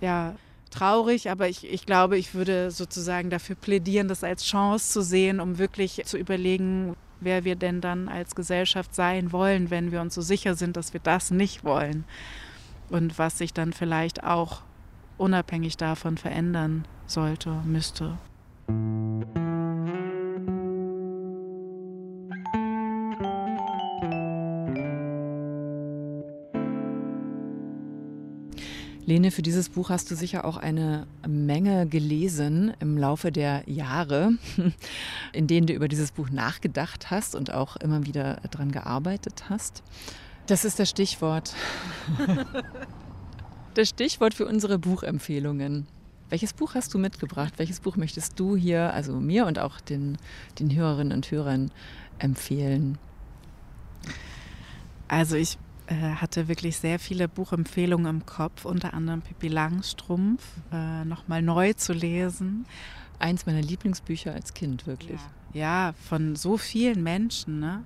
[0.00, 0.34] ja,
[0.70, 5.40] traurig, aber ich, ich glaube, ich würde sozusagen dafür plädieren, das als Chance zu sehen,
[5.40, 10.14] um wirklich zu überlegen, wer wir denn dann als Gesellschaft sein wollen, wenn wir uns
[10.14, 12.04] so sicher sind, dass wir das nicht wollen.
[12.90, 14.62] Und was sich dann vielleicht auch
[15.18, 18.18] unabhängig davon verändern sollte, müsste.
[29.08, 34.32] Lene, für dieses Buch hast du sicher auch eine Menge gelesen im Laufe der Jahre,
[35.32, 39.82] in denen du über dieses Buch nachgedacht hast und auch immer wieder daran gearbeitet hast.
[40.46, 41.54] Das ist das Stichwort.
[43.74, 45.86] das Stichwort für unsere Buchempfehlungen.
[46.28, 47.54] Welches Buch hast du mitgebracht?
[47.56, 50.18] Welches Buch möchtest du hier, also mir und auch den,
[50.58, 51.70] den Hörerinnen und Hörern
[52.18, 52.98] empfehlen?
[55.08, 55.56] Also ich
[55.88, 61.72] äh, hatte wirklich sehr viele Buchempfehlungen im Kopf, unter anderem Pippi Langstrumpf, äh, nochmal neu
[61.72, 62.66] zu lesen.
[63.18, 65.20] Eins meiner Lieblingsbücher als Kind, wirklich.
[65.52, 67.58] Ja, ja von so vielen Menschen.
[67.58, 67.82] Ne?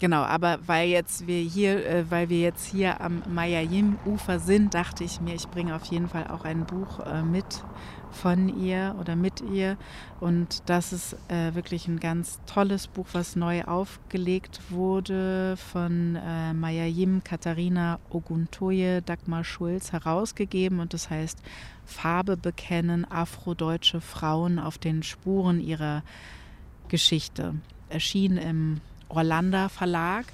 [0.00, 5.02] Genau, aber weil jetzt wir hier, äh, weil wir jetzt hier am Mayayim-Ufer sind, dachte
[5.02, 7.64] ich mir, ich bringe auf jeden Fall auch ein Buch äh, mit
[8.12, 9.76] von ihr oder mit ihr.
[10.20, 16.54] Und das ist äh, wirklich ein ganz tolles Buch, was neu aufgelegt wurde von äh,
[16.54, 20.78] Mayayim Katharina Oguntoye Dagmar Schulz herausgegeben.
[20.78, 21.42] Und das heißt
[21.84, 26.04] Farbe bekennen, afrodeutsche Frauen auf den Spuren ihrer
[26.88, 27.54] Geschichte.
[27.88, 30.26] Erschien im Orlando Verlag.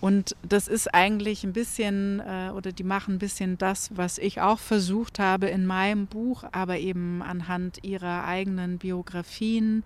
[0.00, 4.40] Und das ist eigentlich ein bisschen, äh, oder die machen ein bisschen das, was ich
[4.42, 9.82] auch versucht habe in meinem Buch, aber eben anhand ihrer eigenen Biografien.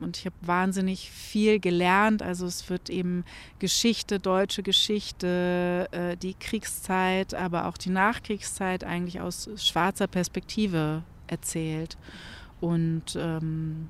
[0.00, 2.22] Und ich habe wahnsinnig viel gelernt.
[2.22, 3.24] Also es wird eben
[3.58, 11.96] Geschichte, deutsche Geschichte, äh, die Kriegszeit, aber auch die Nachkriegszeit eigentlich aus schwarzer Perspektive erzählt.
[12.60, 13.88] Und ähm,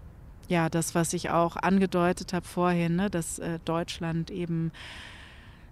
[0.48, 4.72] ja, das, was ich auch angedeutet habe vorhin, ne, dass äh, Deutschland eben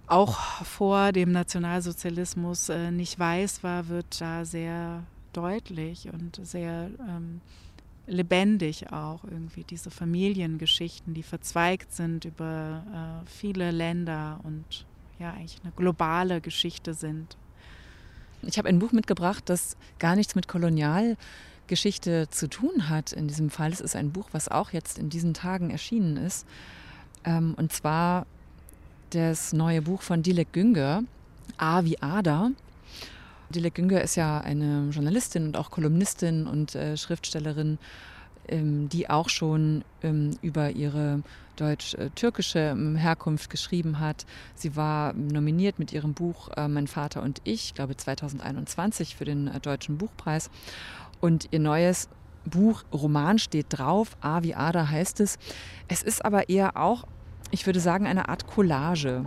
[0.06, 7.40] auch vor dem Nationalsozialismus äh, nicht weiß war, wird da sehr deutlich und sehr ähm,
[8.06, 12.82] lebendig auch irgendwie diese Familiengeschichten, die verzweigt sind über
[13.24, 14.86] äh, viele Länder und
[15.18, 17.36] ja eigentlich eine globale Geschichte sind.
[18.42, 20.48] Ich habe ein Buch mitgebracht, das gar nichts mit
[21.62, 23.12] Kolonialgeschichte zu tun hat.
[23.12, 26.46] In diesem Fall es ist ein Buch, was auch jetzt in diesen Tagen erschienen ist.
[27.24, 28.26] Ähm, und zwar
[29.10, 31.04] das neue Buch von Dilek Günger,
[31.58, 32.50] A wie Ada.
[33.50, 37.78] Dilek Günger ist ja eine Journalistin und auch Kolumnistin und äh, Schriftstellerin,
[38.48, 41.22] ähm, die auch schon ähm, über ihre
[41.56, 44.26] deutsch-türkische ähm, Herkunft geschrieben hat.
[44.54, 49.48] Sie war nominiert mit ihrem Buch äh, Mein Vater und ich, glaube 2021 für den
[49.48, 50.50] äh, Deutschen Buchpreis.
[51.22, 52.10] Und ihr neues
[52.44, 55.38] Buch, Roman steht drauf, A wie Ada heißt es.
[55.88, 57.06] Es ist aber eher auch
[57.52, 59.26] ich würde sagen, eine Art Collage.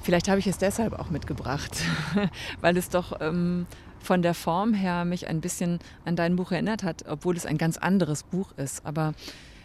[0.00, 1.76] Vielleicht habe ich es deshalb auch mitgebracht,
[2.60, 3.66] weil es doch ähm,
[3.98, 7.58] von der Form her mich ein bisschen an dein Buch erinnert hat, obwohl es ein
[7.58, 8.84] ganz anderes Buch ist.
[8.84, 9.14] Aber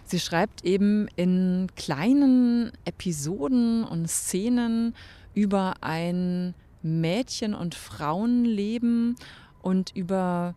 [0.06, 4.96] sie schreibt eben in kleinen Episoden und Szenen
[5.34, 9.16] über ein Mädchen- und Frauenleben
[9.62, 10.56] und über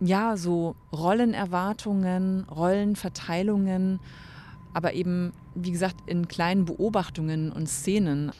[0.00, 4.00] ja so Rollenerwartungen, Rollenverteilungen
[4.78, 8.32] aber eben, wie gesagt, in kleinen Beobachtungen und Szenen.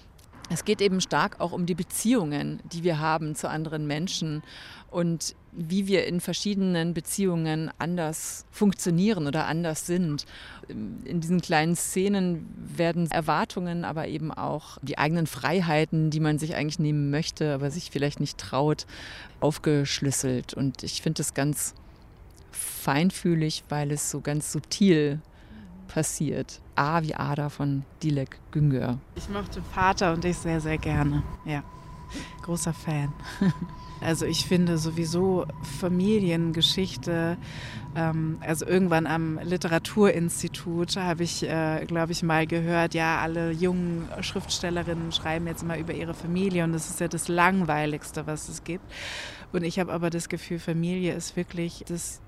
[0.50, 4.42] Es geht eben stark auch um die Beziehungen, die wir haben zu anderen Menschen
[4.90, 10.24] und wie wir in verschiedenen Beziehungen anders funktionieren oder anders sind.
[10.68, 16.54] In diesen kleinen Szenen werden Erwartungen, aber eben auch die eigenen Freiheiten, die man sich
[16.54, 18.86] eigentlich nehmen möchte, aber sich vielleicht nicht traut,
[19.40, 20.54] aufgeschlüsselt.
[20.54, 21.74] Und ich finde das ganz
[22.52, 25.20] feinfühlig, weil es so ganz subtil
[25.88, 26.60] passiert.
[26.76, 28.98] A wie Ada von Dilek Güngör.
[29.16, 31.24] Ich mochte Vater und ich sehr, sehr gerne.
[31.44, 31.64] Ja,
[32.42, 33.12] großer Fan.
[34.00, 35.46] Also ich finde sowieso
[35.80, 37.36] Familiengeschichte,
[37.96, 44.08] ähm, also irgendwann am Literaturinstitut habe ich, äh, glaube ich, mal gehört, ja, alle jungen
[44.20, 48.64] Schriftstellerinnen schreiben jetzt immer über ihre Familie und das ist ja das Langweiligste, was es
[48.64, 48.84] gibt.
[49.52, 52.20] Und ich habe aber das Gefühl, Familie ist wirklich das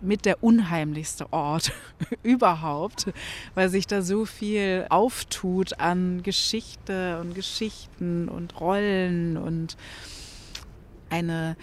[0.00, 1.72] mit der unheimlichste Ort
[2.22, 3.12] überhaupt,
[3.54, 9.76] weil sich da so viel auftut an Geschichte und Geschichten und Rollen und
[11.10, 11.56] eine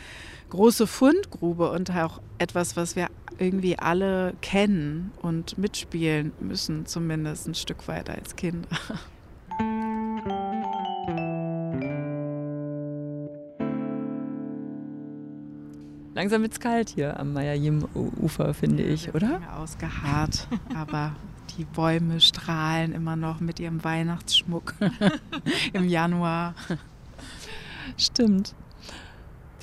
[0.50, 7.56] große Fundgrube und auch etwas, was wir irgendwie alle kennen und mitspielen müssen, zumindest ein
[7.56, 8.68] Stück weit als Kinder.
[16.14, 19.42] Langsam wird es kalt hier am Mayayim-Ufer, finde ich, oder?
[19.42, 21.14] Ja, ausgeharrt, aber
[21.58, 24.76] die Bäume strahlen immer noch mit ihrem Weihnachtsschmuck
[25.74, 26.56] im Januar.
[27.98, 28.56] Stimmt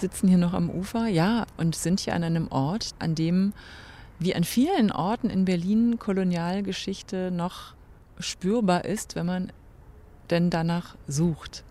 [0.03, 3.55] sitzen hier noch am Ufer, ja, und sind hier an einem Ort, an dem,
[4.19, 7.75] wie an vielen Orten in Berlin, Kolonialgeschichte noch
[8.19, 9.53] spürbar ist, wenn man
[10.29, 11.65] denn danach sucht.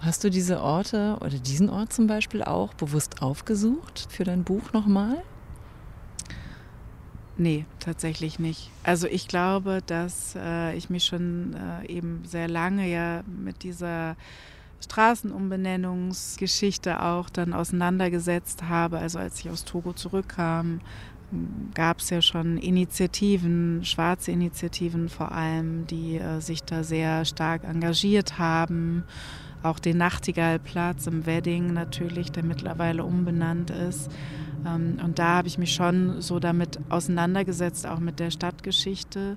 [0.00, 4.72] Hast du diese Orte oder diesen Ort zum Beispiel auch bewusst aufgesucht für dein Buch
[4.72, 5.22] nochmal?
[7.38, 8.70] Nee, tatsächlich nicht.
[8.82, 14.16] Also ich glaube, dass äh, ich mich schon äh, eben sehr lange ja mit dieser
[14.80, 18.98] Straßenumbenennungsgeschichte auch dann auseinandergesetzt habe.
[18.98, 20.80] Also als ich aus Togo zurückkam,
[21.74, 27.64] gab es ja schon Initiativen, schwarze Initiativen vor allem, die äh, sich da sehr stark
[27.64, 29.04] engagiert haben.
[29.62, 34.10] Auch den Nachtigallplatz im Wedding natürlich, der mittlerweile umbenannt ist.
[34.64, 39.36] Ähm, und da habe ich mich schon so damit auseinandergesetzt, auch mit der Stadtgeschichte.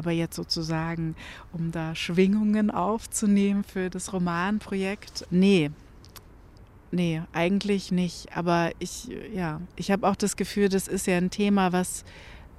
[0.00, 1.14] Aber jetzt sozusagen,
[1.52, 5.70] um da Schwingungen aufzunehmen für das Romanprojekt, nee.
[6.90, 8.34] Nee, eigentlich nicht.
[8.34, 12.06] Aber ich, ja, ich habe auch das Gefühl, das ist ja ein Thema, was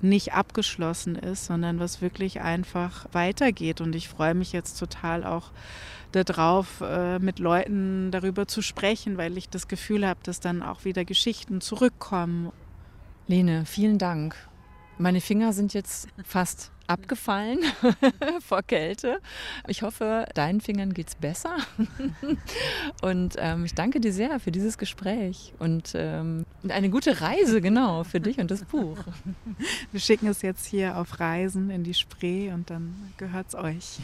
[0.02, 3.82] nicht abgeschlossen ist, sondern was wirklich einfach weitergeht.
[3.82, 5.50] Und ich freue mich jetzt total auch
[6.12, 10.86] darauf, äh, mit Leuten darüber zu sprechen, weil ich das Gefühl habe, dass dann auch
[10.86, 12.52] wieder Geschichten zurückkommen.
[13.26, 14.36] Lene, vielen Dank.
[15.02, 17.60] Meine Finger sind jetzt fast abgefallen
[18.46, 19.20] vor Kälte.
[19.68, 21.56] Ich hoffe, deinen Fingern geht es besser.
[23.02, 28.04] und ähm, ich danke dir sehr für dieses Gespräch und ähm, eine gute Reise, genau,
[28.04, 28.98] für dich und das Buch.
[29.92, 34.00] Wir schicken es jetzt hier auf Reisen in die Spree und dann gehört es euch.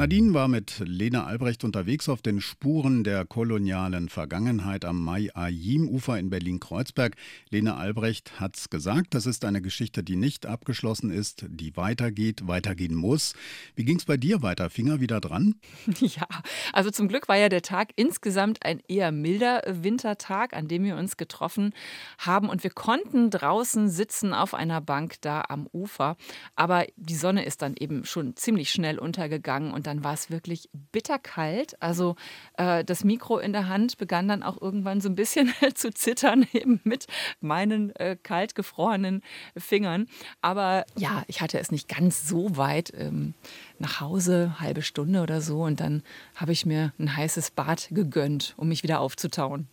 [0.00, 6.30] Nadine war mit Lena Albrecht unterwegs auf den Spuren der kolonialen Vergangenheit am Mai-Ayim-Ufer in
[6.30, 7.16] Berlin-Kreuzberg.
[7.50, 12.94] Lena Albrecht hat's gesagt, das ist eine Geschichte, die nicht abgeschlossen ist, die weitergeht, weitergehen
[12.94, 13.34] muss.
[13.74, 14.70] Wie ging's bei dir weiter?
[14.70, 15.56] Finger wieder dran?
[16.00, 16.26] Ja,
[16.72, 20.96] also zum Glück war ja der Tag insgesamt ein eher milder Wintertag, an dem wir
[20.96, 21.74] uns getroffen
[22.16, 26.16] haben und wir konnten draußen sitzen auf einer Bank da am Ufer.
[26.56, 30.70] Aber die Sonne ist dann eben schon ziemlich schnell untergegangen und dann war es wirklich
[30.92, 31.80] bitterkalt.
[31.82, 32.14] Also
[32.56, 36.46] äh, das Mikro in der Hand begann dann auch irgendwann so ein bisschen zu zittern,
[36.52, 37.06] eben mit
[37.40, 39.22] meinen äh, kalt gefrorenen
[39.56, 40.06] Fingern.
[40.40, 43.34] Aber ja, ich hatte es nicht ganz so weit ähm,
[43.78, 45.62] nach Hause, halbe Stunde oder so.
[45.64, 46.02] Und dann
[46.36, 49.68] habe ich mir ein heißes Bad gegönnt, um mich wieder aufzutauen.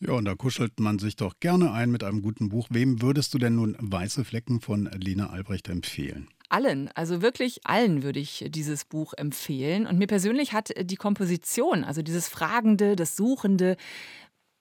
[0.00, 2.66] Ja, und da kuschelt man sich doch gerne ein mit einem guten Buch.
[2.70, 6.26] Wem würdest du denn nun Weiße Flecken von Lena Albrecht empfehlen?
[6.52, 9.86] Allen, also wirklich allen würde ich dieses Buch empfehlen.
[9.86, 13.76] Und mir persönlich hat die Komposition, also dieses Fragende, das Suchende,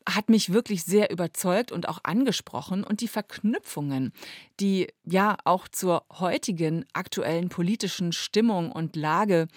[0.07, 2.83] hat mich wirklich sehr überzeugt und auch angesprochen.
[2.83, 4.13] Und die Verknüpfungen,
[4.59, 9.47] die ja auch zur heutigen aktuellen politischen Stimmung und Lage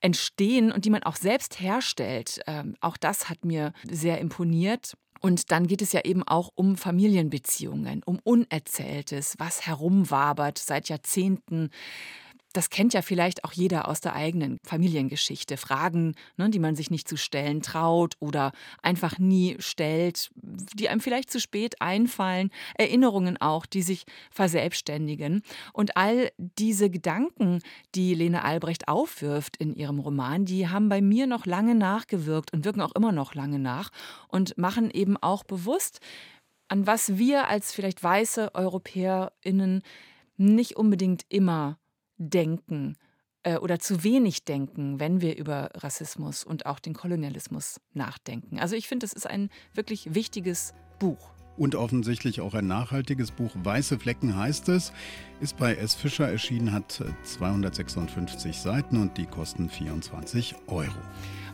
[0.00, 4.94] entstehen und die man auch selbst herstellt, äh, auch das hat mir sehr imponiert.
[5.20, 11.70] Und dann geht es ja eben auch um Familienbeziehungen, um Unerzähltes, was herumwabert seit Jahrzehnten
[12.52, 15.56] das kennt ja vielleicht auch jeder aus der eigenen Familiengeschichte.
[15.56, 21.00] Fragen, ne, die man sich nicht zu stellen traut oder einfach nie stellt, die einem
[21.00, 22.50] vielleicht zu spät einfallen.
[22.74, 25.42] Erinnerungen auch, die sich verselbstständigen.
[25.72, 27.60] Und all diese Gedanken,
[27.94, 32.64] die Lene Albrecht aufwirft in ihrem Roman, die haben bei mir noch lange nachgewirkt und
[32.64, 33.90] wirken auch immer noch lange nach
[34.28, 36.00] und machen eben auch bewusst,
[36.68, 39.82] an was wir als vielleicht weiße EuropäerInnen
[40.36, 41.79] nicht unbedingt immer
[42.20, 42.96] denken,
[43.42, 48.58] äh, oder zu wenig denken, wenn wir über Rassismus und auch den Kolonialismus nachdenken.
[48.58, 51.32] Also ich finde, es ist ein wirklich wichtiges Buch.
[51.56, 53.50] Und offensichtlich auch ein nachhaltiges Buch.
[53.54, 54.92] Weiße Flecken heißt es.
[55.40, 55.94] Ist bei S.
[55.94, 61.00] Fischer erschienen, hat 256 Seiten und die kosten 24 Euro.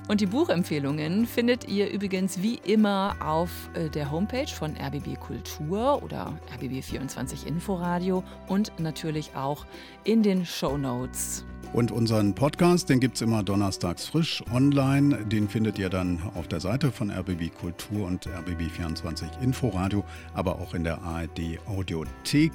[0.08, 6.00] Und die Buchempfehlungen findet ihr übrigens wie immer auf äh, der Homepage von RBB Kultur
[6.02, 9.66] oder RBB24 Inforadio und natürlich auch
[10.04, 11.44] in den Show Notes.
[11.72, 15.24] Und unseren Podcast, den gibt es immer donnerstags frisch online.
[15.26, 20.04] Den findet ihr dann auf der Seite von RBB Kultur und RBB24 Inforadio,
[20.34, 22.52] aber auch in der ARD Audiothek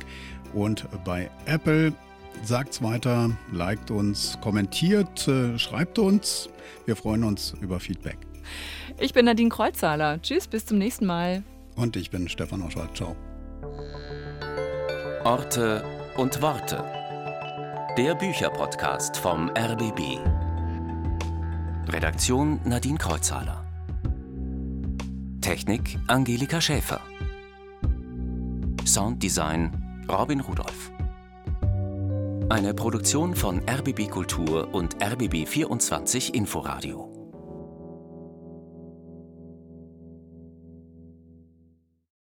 [0.53, 1.93] und bei Apple.
[2.43, 6.49] Sagt's weiter, liked uns, kommentiert, äh, schreibt uns.
[6.86, 8.17] Wir freuen uns über Feedback.
[8.99, 10.21] Ich bin Nadine Kreuzzahler.
[10.21, 11.43] Tschüss, bis zum nächsten Mal.
[11.75, 12.95] Und ich bin Stefan Oschwart.
[12.95, 13.15] Ciao.
[15.23, 15.84] Orte
[16.17, 16.84] und Worte.
[17.97, 20.19] Der Bücherpodcast vom RBB.
[21.89, 23.65] Redaktion Nadine Kreuzhaler.
[25.41, 27.01] Technik Angelika Schäfer.
[28.86, 30.91] Sounddesign Robin Rudolph.
[32.51, 37.11] Eine Produktion von RBB Kultur und RBB 24 Inforadio.